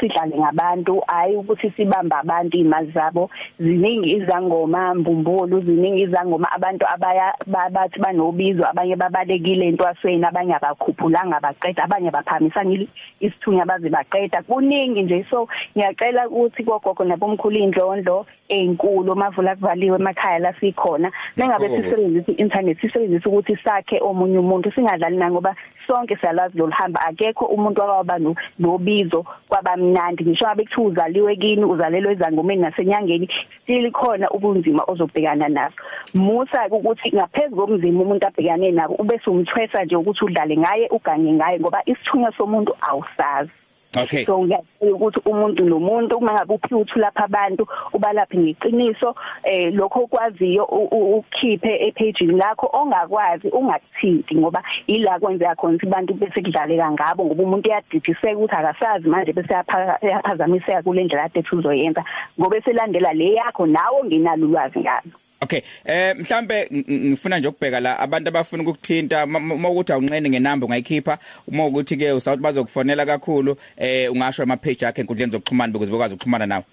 sidlale 0.00 0.38
ngabantu 0.38 1.02
hayi 1.06 1.36
ukuthi 1.36 1.70
sibambe 1.70 2.14
abantu 2.16 2.56
imali 2.56 2.92
zabo. 2.92 3.30
Ziningi 3.58 4.12
izangoma 4.12 4.94
mbumbulu 4.94 5.60
ziningi 5.60 6.02
izangoma 6.02 6.48
abantu 6.52 6.86
abaya 6.94 7.34
bathi 7.46 8.00
banobizo 8.00 8.68
abanye 8.68 8.96
babalekile 8.96 9.66
entwasweni 9.66 10.24
abanye 10.24 10.54
abakhuphulanga 10.54 11.40
baqeda 11.40 11.84
abanye 11.84 12.10
baphamisana 12.10 12.86
isithunya 13.20 13.64
baze 13.64 13.88
baqeda. 13.88 14.42
Kuningi 14.42 15.02
nje 15.02 15.26
so 15.30 15.48
ngiyacela 15.76 16.28
ukuthi 16.28 16.64
kogogo 16.64 17.04
nabomkhulu 17.04 17.58
indlondlo 17.58 18.26
ezinkulu 18.48 19.16
mavula 19.16 19.56
kuvaliwe 19.56 19.96
emakhaya 19.96 20.38
la 20.38 20.52
sikhona 20.60 21.10
mengabe 21.36 21.68
sisebenzisa 21.68 22.32
i-internet 22.32 22.80
sisebenzisa 22.80 23.28
ukuthi 23.28 23.56
sakhe 23.64 24.00
omunye 24.00 24.38
umuntu 24.38 24.72
singadlali 24.72 25.16
na 25.16 25.30
ngoba 25.30 25.54
sonke 25.86 26.16
siyalazi 26.16 26.58
lo 26.58 26.70
hamba 26.70 27.00
akekho 27.00 27.45
umuntu 27.48 27.82
akaba 27.82 28.18
nobizo 28.58 29.24
kwabamnandi. 29.48 30.24
Ngisho 30.24 30.44
ngabe 30.44 30.64
kuthiwa 30.64 30.86
uzaliwe 30.86 31.36
kini 31.36 31.64
uzalelwe 31.64 32.12
ezangomeni 32.12 32.62
nasenyangeni 32.62 33.28
still 33.62 33.90
khona 33.90 34.30
ubunzima 34.30 34.82
ozobhekana 34.86 35.48
naso 35.48 35.76
musa 36.14 36.66
ukuthi 36.70 37.12
ngaphezulu 37.14 37.66
komzimba 37.66 38.02
umuntu 38.04 38.26
abhekane 38.26 38.70
nabo 38.70 38.94
ube 38.94 39.18
sumthwesa 39.24 39.84
nje 39.84 39.96
ukuthi 39.96 40.24
udlale 40.24 40.56
ngaye 40.56 40.88
ugange 40.90 41.32
ngaye 41.32 41.60
ngoba 41.60 41.82
isithunywa 41.86 42.32
somuntu 42.36 42.72
awusazi. 42.80 43.65
Okay. 43.96 44.24
So 44.24 44.38
ngiyacela 44.38 44.94
ukuthi 44.94 45.20
umuntu 45.24 45.64
nomuntu 45.64 46.16
uma 46.16 46.32
ngabe 46.32 46.54
uphi 46.54 46.74
uthu 46.74 46.98
lapha 46.98 47.24
abantu 47.24 47.66
ubalaphe 47.92 48.38
ngeqiniso 48.38 49.14
eh 49.44 49.72
lokho 49.74 50.04
okwaziyo 50.04 50.64
ukhiphe 50.64 51.72
epageini 51.86 52.36
lakho 52.36 52.70
ongakwazi 52.72 53.48
ungakuthinti 53.48 54.36
ngoba 54.36 54.62
ila 54.86 55.18
kwenzeka 55.18 55.54
khona 55.54 55.74
ukuthi 55.76 55.86
abantu 55.86 56.14
bese 56.14 56.42
kudlaleka 56.42 56.92
ngabo 56.92 57.24
ngoba 57.24 57.42
umuntu 57.42 57.68
uyadidiseka 57.68 58.36
ukuthi 58.36 58.54
akasazi 58.54 59.08
manje 59.08 59.32
bese 59.32 59.54
yaphazamiseka 60.02 60.82
kule 60.82 61.04
ndlela 61.04 61.28
kade 61.28 61.48
uzoyenza 61.52 62.04
ngoba 62.38 62.56
eselandela 62.56 63.12
le 63.12 63.34
yakho 63.34 63.66
nawe 63.66 64.04
nginalo 64.04 64.46
ulwazi 64.46 64.78
ngalo 64.80 65.25
Okay 65.42 65.62
eh 65.84 66.16
mhlambe 66.16 66.68
ngifuna 66.90 67.38
nje 67.38 67.48
ukubheka 67.48 67.80
la 67.80 67.98
abantu 67.98 68.28
abafuna 68.28 68.62
ukukuthinta 68.62 69.24
uma 69.24 69.68
ukuthi 69.68 69.92
awunqene 69.92 70.30
ngenamba 70.30 70.66
ungayikhipha 70.66 71.18
uma 71.48 71.66
ukuthi 71.66 71.96
ke 71.96 72.12
usawuthi 72.12 72.42
bazokufonela 72.42 73.06
kakhulu 73.06 73.56
eh 73.76 74.12
ungasho 74.12 74.42
ama 74.42 74.56
page 74.56 74.86
akhe 74.86 75.00
enkundleni 75.00 75.32
zokuxhumana 75.32 75.74
ukuze 75.74 75.92
bekwazi 75.92 76.14
ukuxhumana 76.14 76.46
nawe. 76.46 76.64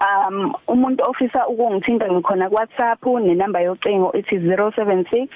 Um 0.00 0.54
umuntu 0.68 1.04
ofisa 1.10 1.48
ukungithinta 1.48 2.12
ngikhona 2.12 2.48
ku 2.48 2.54
WhatsApp 2.54 3.02
nenamba 3.02 3.60
yocingo 3.60 4.12
ethi 4.14 4.38
076 4.38 5.28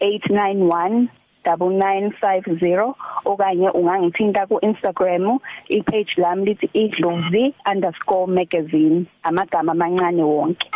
891 0.00 1.08
9950 1.44 2.94
okanye 3.24 3.70
ungangithinta 3.70 4.46
ku 4.46 4.58
Instagram 4.60 5.38
ipage 5.68 6.14
lami 6.16 6.44
lithi 6.44 6.70
idlozi_magazine 6.72 9.06
amagama 9.22 9.72
amancane 9.72 10.22
wonke. 10.22 10.70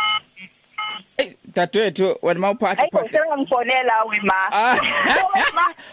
Dadwethu 1.53 2.17
wena 2.21 2.39
mawuphahla 2.39 2.75
Hayi 2.75 2.89
ngicela 2.95 3.37
ngifonela 3.37 4.03
wema. 4.03 4.33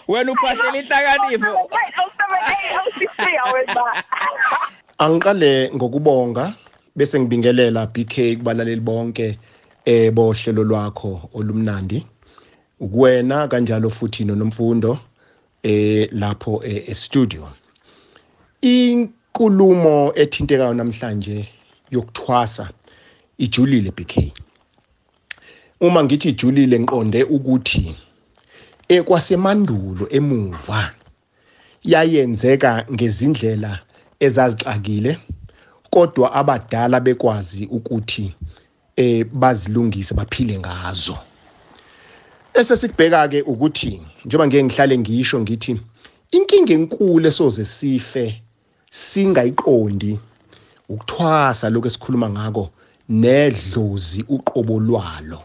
Wena 0.09 0.33
uphahlela 0.33 0.79
inhlakanipho. 0.79 1.71
Angiqale 4.99 5.71
ngokubonga 5.75 6.55
bese 6.97 7.21
ngibingelela 7.21 7.87
BK 7.87 8.37
kubalaleli 8.37 8.81
bonke 8.81 9.39
eh 9.85 10.13
bohlelo 10.13 10.65
lwakho 10.65 11.31
olumnandi. 11.35 12.07
Ukuwena 12.81 13.49
kanjalo 13.49 13.91
futhi 13.91 14.25
nonomfundo 14.25 14.99
eh 15.63 16.09
lapho 16.13 16.63
e 16.65 16.95
studio. 16.95 17.49
Inkulumo 18.61 20.13
ethintekayo 20.15 20.75
namhlanje 20.75 21.49
yokuthwasa 21.91 22.71
ijulile 23.39 23.91
BK. 23.91 24.46
Uma 25.81 26.05
ngithi 26.05 26.29
ijulile 26.29 26.81
ngiqonde 26.81 27.25
ukuthi 27.25 27.95
ekwasemandulo 28.89 30.09
emuva 30.11 30.91
yayenzeka 31.85 32.87
ngezindlela 32.93 33.79
ezazixakile 34.21 35.19
kodwa 35.91 36.33
abadala 36.33 37.01
bekwazi 37.01 37.67
ukuthi 37.67 38.35
eh 38.97 39.25
bazilungise 39.25 40.15
baphile 40.15 40.59
ngazo. 40.59 41.19
Ese 42.55 42.77
sikubheka 42.77 43.29
ke 43.29 43.43
ukuthi 43.43 44.01
njengoba 44.25 44.47
ngeke 44.47 44.65
ngihlale 44.65 44.99
ngisho 44.99 45.41
ngithi 45.41 45.81
inkinga 46.31 46.73
enkulu 46.75 47.29
esoze 47.29 47.65
sife 47.65 48.43
singayiqondi 48.91 50.19
ukuthwasa 50.89 51.71
lokho 51.71 51.87
esikhuluma 51.87 52.31
ngako 52.31 52.71
nedlozi 53.09 54.25
uqobo 54.29 54.81
lwalo. 54.81 55.43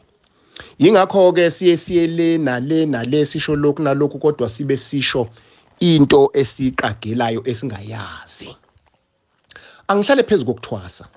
Yingakho 0.80 1.34
ke 1.34 1.52
siye 1.52 1.78
siye 1.78 2.08
le 2.08 2.38
nale 2.38 2.86
nale 2.86 3.26
sisho 3.26 3.56
lokhu 3.56 3.82
nalokhu 3.82 4.20
kodwa 4.20 4.50
sibe 4.50 4.78
sisho 4.78 5.30
into 5.80 6.32
esiqagelayo 6.34 7.42
esingayazi. 7.46 8.56
Angihlale 9.88 10.24
phezulu 10.24 10.54
kokuthwasa. 10.54 11.08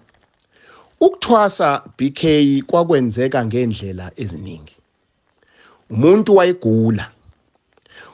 Ukuthwasa 1.01 1.83
BK 1.99 2.23
kwakwenzeka 2.67 3.47
ngendlela 3.47 4.11
eziningi. 4.17 4.77
Umuntu 5.91 6.37
wayegula 6.37 7.11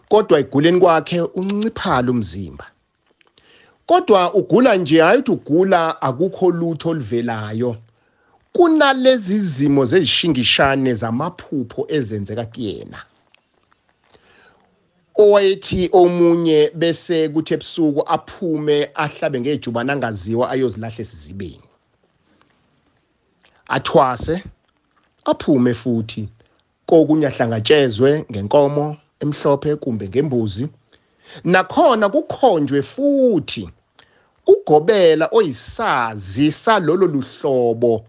kodwa 0.08 0.38
eguleni 0.38 0.80
kwakhe 0.80 1.20
unciphala 1.20 2.10
umzimba. 2.10 2.66
Kodwa 3.86 4.34
ugula 4.34 4.76
nje 4.76 5.00
hayi 5.00 5.18
ukuthi 5.18 5.30
ugula 5.32 6.02
akukho 6.02 6.50
lutho 6.50 6.88
oluvelayo. 6.88 7.76
Kunalezi 8.52 9.38
zimo 9.38 9.84
zezishingishane 9.84 10.94
zamaphupho 10.94 11.86
ezenzeka 11.88 12.44
kuyena. 12.46 13.02
Owayethi 15.14 15.90
omunye 15.92 16.70
bese 16.74 17.28
kuthi 17.28 17.54
ebusuku 17.54 18.02
aphume 18.06 18.90
ahlabe 18.94 19.40
ngejubana 19.40 19.92
angaziwa 19.92 20.50
ayozilahla 20.50 21.00
esizibeni. 21.00 21.68
Athwase 23.68 24.44
aphume 25.24 25.74
futhi 25.74 26.28
kokunye 26.86 27.26
ahlangatshezwe 27.26 28.24
ngenkomo 28.30 28.96
emhlophe 29.20 29.76
kumbe 29.76 30.08
ngembuzi. 30.08 30.68
Nakhona 31.44 32.08
kukhonjwe 32.08 32.82
futhi 32.82 33.70
ugobela 34.46 35.28
oyisazi 35.32 36.52
salolo 36.52 37.06
luhlobo 37.06 38.04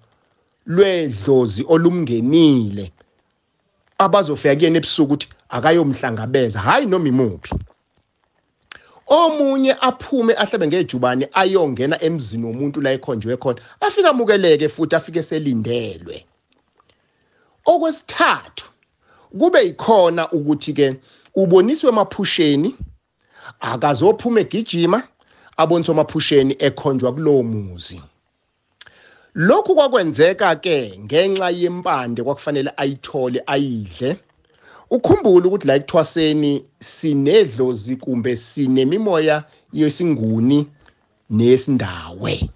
lwedlozi 0.65 1.65
olumngenile 1.67 2.91
abazofika 3.97 4.56
kuyena 4.56 4.78
ebusuku 4.78 5.13
ukuthi 5.13 5.28
akayomhlangabeza 5.50 6.60
hayi 6.60 6.86
noma 6.86 7.08
imuphi. 7.08 7.56
Omunye 9.08 9.76
aphume 9.82 10.34
ahlebe 10.34 10.67
ngejubane 10.67 11.30
ayongena 11.34 12.04
emzini 12.04 12.45
womuntu 12.45 12.82
la 12.82 12.91
ekhonjwe 12.91 13.38
khona 13.38 13.62
afike 13.80 14.08
amukeleke 14.08 14.69
futhi 14.69 14.95
afike 14.95 15.24
selindelwe 15.24 16.26
okwesithathu 17.65 18.65
kube 19.39 19.60
yikhona 19.65 20.32
ukuthi 20.32 20.74
ke 20.74 20.95
uboniswe 21.36 21.89
emaphusheni 21.89 22.76
akazophuma 23.60 24.39
egijima 24.39 25.04
aboniswe 25.58 25.93
emaphusheni 25.93 26.56
ekhonjwa 26.60 27.13
kulowo 27.13 27.43
muzi. 27.43 28.02
Lokhu 29.36 29.76
kwakwenzeka 29.76 30.56
ke 30.56 31.00
ngenxa 31.00 31.50
yempande 31.50 32.24
kwakufanele 32.24 32.72
ayithole 32.78 33.44
ayidle. 33.48 34.17
Ukhumbule 34.89 35.48
ukuthi 35.48 35.67
la 35.67 35.76
ekuthwaseni 35.76 36.63
sinedlozi 36.80 37.96
kumbe 37.96 38.36
sinemimoya 38.36 39.44
yesinguni 39.74 40.67
nesindawe. 41.30 42.50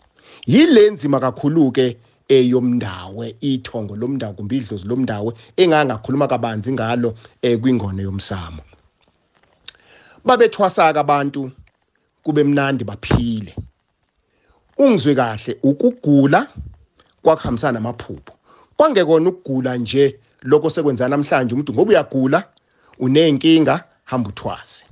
Yile 0.47 0.89
nzima 0.89 1.19
kakhulu 1.19 1.71
ke 1.71 1.97
eyomndawe 2.27 3.35
ithongo 3.41 3.95
lomndawo 3.95 4.33
kumbe 4.33 4.57
idlozi 4.57 4.87
lomndawo 4.87 5.33
engangakhuluma 5.57 6.27
kabanzi 6.27 6.71
ngalo 6.73 7.15
eh, 7.41 7.59
kwingone 7.59 8.03
yomsamo. 8.03 8.61
Babethwasaka 10.25 10.99
abantu 10.99 11.51
kube 12.23 12.43
mnandi 12.43 12.83
baphile. 12.83 13.55
Ungizwe 14.77 15.15
kahle 15.15 15.57
ukugula 15.63 16.47
kwakuhambisana 17.21 17.71
namaphupho. 17.71 18.33
Kwangekona 18.77 19.29
ukugula 19.29 19.77
nje 19.77 20.19
lokho 20.41 20.69
sekwenza 20.69 21.09
namhlanje 21.09 21.53
umuntu 21.53 21.73
ngoba 21.73 21.89
uyagula 21.89 22.43
unenkinga 22.99 23.83
hamba 24.03 24.29
uthwase. 24.29 24.85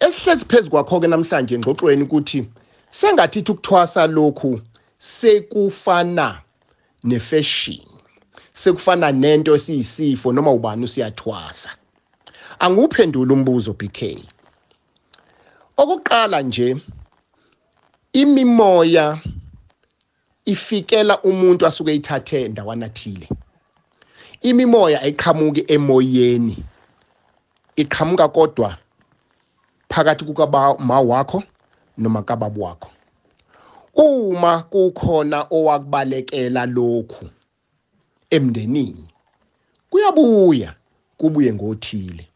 Esihlezi 0.00 0.44
phezulu 0.44 0.70
kwakho 0.70 1.00
ke 1.00 1.06
namhlanje 1.06 1.54
engxoxweni 1.54 2.02
ukuthi 2.02 2.48
sengathithi 2.90 3.52
ukuthwasa 3.52 4.06
lokhu 4.06 4.60
sekufana 4.98 6.40
nefashion 7.04 7.88
sekufana 8.54 9.12
nento 9.12 9.54
esiyisifo 9.54 10.32
noma 10.32 10.52
ubani 10.52 10.84
usiyathwasa. 10.84 11.70
Anguphendula 12.58 13.34
umbuzo 13.34 13.72
BK 13.72 14.18
okokuqala 15.76 16.42
nje 16.42 16.76
imimoya 18.12 19.20
ifikela 20.44 21.22
umuntu 21.22 21.66
asuke 21.66 21.94
ithathe 21.94 22.48
ndawana 22.48 22.88
thile. 22.88 23.28
Imimoya 24.40 25.02
ayiqhamuki 25.02 25.64
emoyeni 25.68 26.64
iqhamuka 27.76 28.28
kodwa 28.28 28.76
phakathi 29.88 30.24
kukaba 30.24 30.72
wakho 31.10 31.42
noma 31.98 32.22
kababa 32.22 32.64
wakho 32.64 32.90
uma 33.94 34.62
kukhona 34.62 35.46
owakubalekela 35.50 36.66
lokhu 36.66 37.28
emndenini 38.30 39.08
kuyabuya 39.90 40.74
kubuye 41.18 41.52
ngothile. 41.52 42.28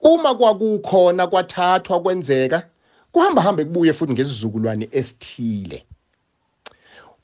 Uma 0.00 0.34
kwakukhona 0.34 1.26
kwathathwa 1.26 2.00
kwenzeka 2.00 2.69
kuhamba 3.12 3.42
hambe 3.42 3.64
kubuye 3.64 3.92
futhi 3.92 4.12
ngesizukulwane 4.12 4.88
esithile 4.92 5.84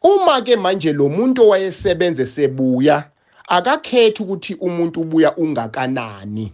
uma 0.03 0.43
ke 0.43 0.57
manje 0.57 0.93
lo 0.93 1.09
muntu 1.09 1.43
owayesebenze 1.43 2.27
sebuya 2.27 3.05
akakhethi 3.49 4.23
ukuthi 4.23 4.55
umuntu 4.55 5.01
ubuya 5.01 5.37
ungakanani. 5.37 6.53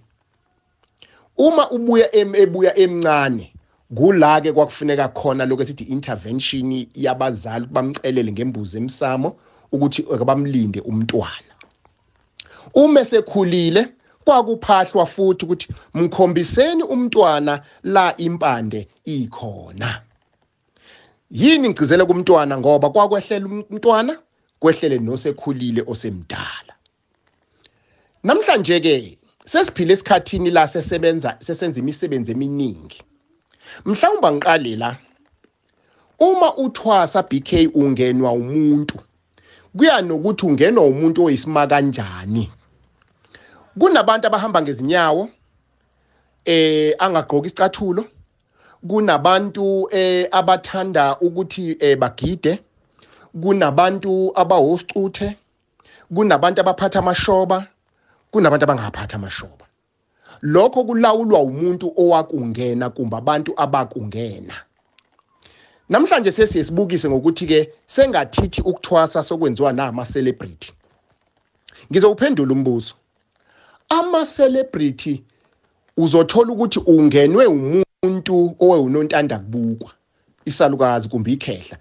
Uma 1.37 1.71
ubuya 1.71 2.15
ebuya 2.15 2.79
emncane 2.79 3.53
kula 3.95 4.41
ke 4.41 4.53
kwakufuneka 4.53 5.09
khona 5.09 5.47
lokho 5.47 5.63
esithi 5.63 5.85
intervention 5.85 6.87
yabazali 6.95 7.67
bamcelele 7.67 8.33
ngembuzi 8.33 8.79
emsamo 8.79 9.37
ukuthi 9.73 10.03
bamlinde 10.03 10.81
umntwana. 10.81 11.53
Uma 12.75 13.05
sekhulile 13.05 13.89
kwakuphahlwa 14.25 15.07
futhi 15.07 15.45
ukuthi 15.45 15.69
mkhombiseni 15.95 16.83
umntwana 16.83 17.63
la 17.83 18.17
impande 18.17 18.89
ikhona. 19.05 20.01
Yini 21.31 21.69
ngicizele 21.69 22.05
kumntwana 22.05 22.59
ngoba 22.59 22.91
kwakwehlela 22.91 23.47
umntwana 23.47 24.19
kwehlele 24.61 24.99
nosekhulile 24.99 25.85
osemdala. 25.87 26.73
Namhlanje 28.23 28.81
ke 28.81 29.19
sesiphile 29.45 29.93
esikhathini 29.93 30.51
la 30.51 30.69
sesebenza 30.69 31.37
sesenza 31.41 31.81
imisebenzi 31.81 32.33
eminingi. 32.33 33.03
Mhlawumbe 33.85 34.31
ngiqale 34.31 34.77
la 34.77 34.97
uma 36.19 36.57
uthwasa 36.57 37.23
BK 37.23 37.75
ungenwa 37.75 38.33
umuntu 38.33 38.99
kuya 39.77 40.03
nokuthi 40.03 40.47
ungenwa 40.47 40.85
umuntu 40.85 41.25
oyisima 41.25 41.67
kanjani? 41.67 42.51
Kunabantu 43.79 44.27
abahamba 44.27 44.63
ngezinyawo 44.63 45.29
eh 46.45 46.95
angagqoki 46.99 47.47
isicathulo. 47.47 48.05
Kunabantu 48.89 49.89
eh 49.91 50.29
abathanda 50.33 51.19
ukuthi 51.21 51.77
eh 51.81 51.99
bagide. 51.99 52.59
Kunabantu 53.43 54.33
abahosicuthe 54.35 55.37
kunabantu 56.15 56.61
abaphatha 56.61 56.99
amashoba. 56.99 57.67
Kunabantu 58.31 58.65
abangaphatha 58.65 59.17
amashoba. 59.17 59.67
Lokho 60.43 60.85
kulawulwa 60.85 61.41
umuntu 61.41 61.93
owakungena 61.97 62.91
kumbe 62.91 63.17
abantu 63.17 63.53
abakungena. 63.57 64.55
Namhlanje 65.89 66.33
sesiyesibukise 66.33 67.09
ngokuthi 67.09 67.47
ke 67.47 67.73
sengathithi 67.87 68.61
ukuthwasa 68.61 69.23
sokwenziwa 69.23 69.73
nama 69.73 70.05
celebrity 70.05 70.73
ngizowuphendula 71.91 72.53
umbuzo. 72.53 72.95
Ama 73.89 74.27
celebrity 74.27 75.23
uzothola 75.97 76.53
ukuthi 76.53 76.79
ungenwe 76.79 77.47
umuntu 77.47 78.57
owewunontanda 78.61 79.39
kubukwa 79.39 79.91
isalukazi 80.45 81.09
kumbe 81.09 81.33
ikhehla. 81.33 81.77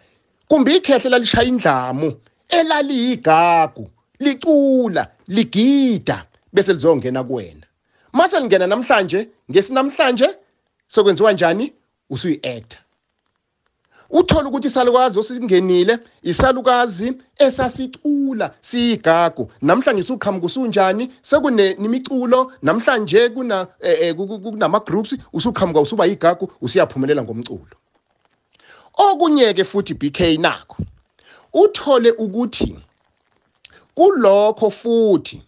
Kumbe 0.48 0.76
ikhehla 0.76 1.10
lalishaya 1.10 1.48
indlamu 1.48 2.14
elaliyigagu 2.50 3.90
licula 4.20 5.08
ligida 5.28 6.26
bese 6.54 6.74
lizongena 6.74 7.24
kuwena. 7.24 7.66
Mase 8.14 8.40
lingena 8.40 8.68
namhlanje 8.68 9.28
ngesinamhlanje 9.52 10.30
sokwenziwa 10.88 11.34
njani? 11.34 11.74
Usuyi 12.10 12.36
actor 12.36 12.80
uthola 14.12 14.50
ukuthi 14.50 14.68
isalukazi 14.68 15.20
osingenile 15.20 16.00
isalukazi 16.24 17.14
esasicula 17.38 18.54
siyigagu. 18.62 19.52
Namhlanje 19.62 20.02
usuqhamuka 20.02 20.46
usunjani? 20.46 21.12
Sekune 21.22 21.74
nimiculo 21.74 22.52
namhlanje 22.62 23.30
kuna 23.30 23.66
kunama 24.44 24.80
groups 24.80 25.16
usuqhamuka 25.34 25.80
usuba 25.80 26.06
yigagu 26.06 26.52
usiyaphumelela 26.62 27.24
ngomculo. 27.24 27.76
Okunyeke 28.98 29.64
futhi 29.64 29.94
BK 29.94 30.20
nakho. 30.40 30.78
Uthole 31.54 32.12
ukuthi 32.12 32.76
kulokho 33.96 34.70
futhi 34.70 35.42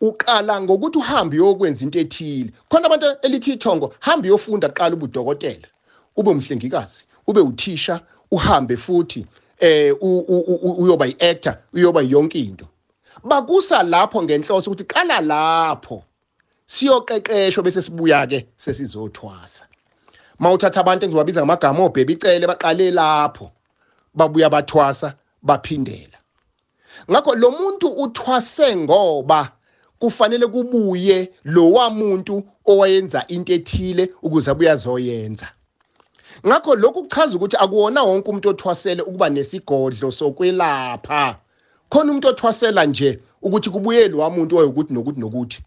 uqala 0.00 0.60
ngokuthi 0.60 0.98
uhambe 0.98 1.40
uyokwenza 1.40 1.84
into 1.84 1.98
ethile. 1.98 2.52
Khona 2.68 2.86
abantu 2.86 3.06
elithi 3.22 3.52
ithongo 3.52 3.94
hamba 4.00 4.28
uyofunda 4.28 4.68
qala 4.68 4.94
ubudokotela 4.94 5.68
ube 6.16 6.30
umhlengikazi 6.30 7.04
ube 7.26 7.40
uthisha 7.40 8.00
uhambe 8.30 8.76
futhi 8.76 9.26
eh 9.58 9.94
uyoba 10.00 11.06
yiactor 11.06 11.56
uyoba 11.72 12.02
yonke 12.02 12.38
into. 12.38 12.66
Bakusa 13.24 13.82
lapho 13.82 14.22
ngenhloso 14.22 14.70
ukuthi 14.70 14.84
qala 14.84 15.20
lapho 15.20 16.02
siyoqeqeshwa 16.66 17.62
bese 17.62 17.82
sibuya 17.82 18.26
ke 18.26 18.46
sesizothwasa. 18.56 19.64
Mawuthatha 20.38 20.80
abantu 20.80 21.04
engizobabiza 21.04 21.40
ngamagama 21.40 21.84
obhebi 21.84 22.12
icele 22.12 22.46
baqale 22.46 22.90
lapho 22.90 23.50
babuya 24.14 24.50
bathwasa 24.50 25.14
baphindela. 25.42 26.18
Ngakho 27.10 27.34
lo 27.34 27.50
muntu 27.50 27.88
uthwase 27.88 28.76
ngoba 28.76 29.52
kufanele 29.98 30.46
kubuye 30.46 31.32
lo 31.44 31.72
wamuntu 31.72 32.44
owayenza 32.66 33.24
into 33.28 33.52
ethile 33.52 34.12
ukuze 34.22 34.50
abuye 34.50 34.70
azoyenza. 34.70 35.48
Ngakho 36.46 36.74
lokhu 36.74 37.02
kuchaza 37.02 37.36
ukuthi 37.36 37.56
akuwona 37.56 38.02
wonke 38.02 38.30
umuntu 38.30 38.48
othwasele 38.48 39.02
ukuba 39.02 39.28
nesigodlo 39.30 40.10
sokwelapha. 40.10 41.36
Khona 41.90 42.10
umuntu 42.10 42.28
othwasela 42.28 42.86
nje 42.86 43.18
ukuthi 43.42 43.70
kubuye 43.70 44.08
lo 44.08 44.18
wamuntu 44.18 44.56
oyukuthi 44.56 44.94
nokuthi 44.94 45.20
nokuthi. 45.20 45.58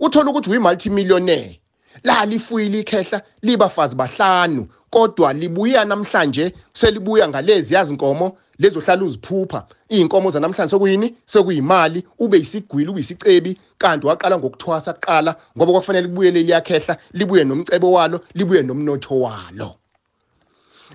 Uthola 0.00 0.30
ukuthi 0.30 0.50
uyi 0.50 0.58
multimillionaire 0.58 1.60
la 2.04 2.24
lifuyile 2.24 2.80
ikhehla 2.80 3.22
libafazi 3.42 3.94
bahlanu 3.94 4.68
kodwa 4.90 5.32
libuya 5.32 5.84
namhlanje 5.84 6.54
selibuya 6.74 7.28
ngalezi 7.28 7.74
yazi 7.74 7.92
inkomo? 7.92 8.38
Lezohlala 8.58 9.04
uziphupha. 9.04 9.66
Inkomo 9.88 10.30
zanamhlanje 10.30 10.70
sokuyini 10.70 11.14
sokuyimali 11.26 12.06
ube 12.18 12.38
isigwili 12.38 12.90
ube 12.90 13.00
isicebi 13.00 13.58
kanti 13.78 14.06
waqala 14.06 14.38
ngokuthwasa 14.38 14.92
kuqala 14.92 15.36
ngoba 15.56 15.72
kwakufanele 15.72 16.06
libuye 16.06 16.30
liyakhehla 16.30 16.96
libuye 17.12 17.44
nomcebo 17.44 17.92
walo 17.92 18.20
libuye 18.34 18.62
nomnotho 18.62 19.20
walo. 19.20 19.74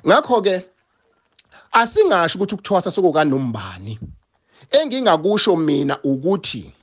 Ngakho 0.08 0.42
ke 0.42 0.66
asingasho 1.72 2.38
ukuthi 2.38 2.56
ukuthwasa 2.56 2.92
sokukanombani 2.92 4.00
engingakusho 4.72 5.56
mina 5.56 6.02
ukuthi 6.04 6.74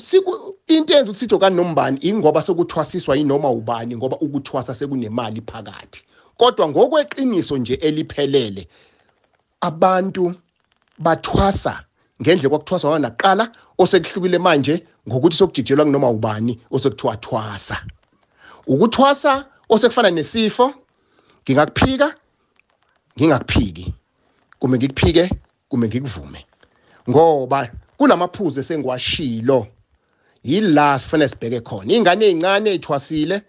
siku 0.00 0.54
into 0.66 0.92
enza 0.94 1.10
ukuthi 1.10 1.20
sithi 1.20 1.38
kanombani 1.38 1.98
ingoba 2.02 2.42
sokuthwasiswa 2.42 3.16
yinoma 3.16 3.50
ubani 3.50 3.96
ngoba 3.96 4.16
ukuthwasa 4.16 4.74
sekunemali 4.74 5.40
phakathi. 5.40 6.04
Kodwa 6.36 6.68
ngokweqiniso 6.68 7.56
nje 7.58 7.74
eliphelele 7.74 8.68
abantu 9.60 10.34
bathwasa 10.98 11.84
ngendle 12.22 12.48
kwakuthwaswa 12.48 12.90
ngona 12.90 13.08
naqala 13.08 13.52
osekuhlukile 13.78 14.38
manje 14.38 14.86
ngokuthi 15.08 15.36
sokujijelwa 15.36 15.84
kunoma 15.84 16.10
ubani 16.10 16.60
osekuthiwa 16.70 17.16
thwasa 17.16 17.82
ukuthwasa 18.66 19.44
osekufana 19.68 20.10
nesifo 20.10 20.74
ngingakuphika? 21.46 22.14
Ngingakuphiki. 23.18 23.94
Kumbe 24.58 24.78
ngikuphike 24.78 25.30
kumbe 25.68 25.88
ngikuvume. 25.88 26.46
Ngoba 27.10 27.70
kunamaphuzu 27.96 28.60
esengiwashilo. 28.60 29.66
Yila 30.44 30.98
sifanele 30.98 31.28
sibheke 31.28 31.60
khona. 31.60 31.92
Ingane 31.92 32.26
ezincane 32.26 32.70
ezithwasile 32.70 33.42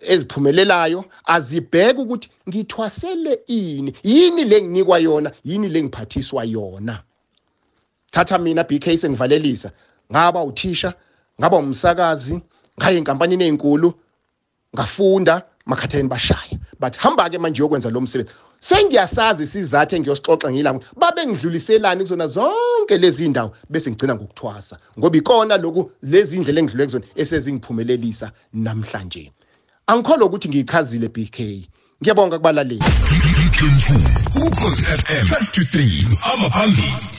eziphumelelayo 0.00 1.04
azibheke 1.24 2.00
ukuthi 2.00 2.28
ngithwasele 2.48 3.40
ini? 3.46 3.94
Yini 4.02 4.44
lenginikwa 4.44 4.98
yona? 4.98 5.32
Yini 5.44 5.68
lengiphathiswa 5.68 6.44
yona? 6.44 7.02
Thatha 8.10 8.38
mina 8.38 8.64
BK 8.64 8.98
sengivalelisa. 8.98 9.72
Ngaba 10.12 10.44
uthisha 10.44 10.94
ngaba 11.40 11.56
umsakazi 11.56 12.40
ngaye 12.78 12.98
enkampanini 12.98 13.44
ezinkulu 13.44 13.94
ngafunda 14.74 15.42
makhatheni 15.66 16.08
bashaya 16.08 16.58
but 16.80 16.96
hamba 16.96 17.30
ke 17.30 17.38
manje 17.38 17.62
uyokwenza 17.62 17.90
lo 17.90 18.00
msebenzi 18.00 18.32
sengiyasazi 18.60 19.46
sizathu 19.46 19.96
engiyosixoxa 19.96 20.50
ngilami 20.50 20.80
babe 20.96 21.26
ngidluliselani 21.26 22.02
kuzona 22.02 22.28
zonke 22.28 22.98
lezi 22.98 23.28
ndawo 23.28 23.52
bese 23.70 23.90
ngigcina 23.90 24.14
ngokuthwasa 24.14 24.78
ngoba 24.98 25.16
ikona 25.16 25.56
loku 25.56 25.90
lezi 26.02 26.36
indlela 26.36 26.60
engidlule 26.60 26.86
kuzona 26.86 27.04
esezingiphumelelisa 27.14 28.32
namhlanje 28.52 29.32
angikholwa 29.86 30.26
ukuthi 30.26 30.48
ngiyichazile 30.48 31.08
BK 31.08 31.38
ngiyabonga 32.02 32.38
kubalaleli 32.38 32.84
Ukhozi 34.36 34.82
FM 34.82 35.26
12 35.26 35.50
to 35.52 35.62
3 35.62 36.16
hamba 36.16 36.50
phambili 36.50 37.11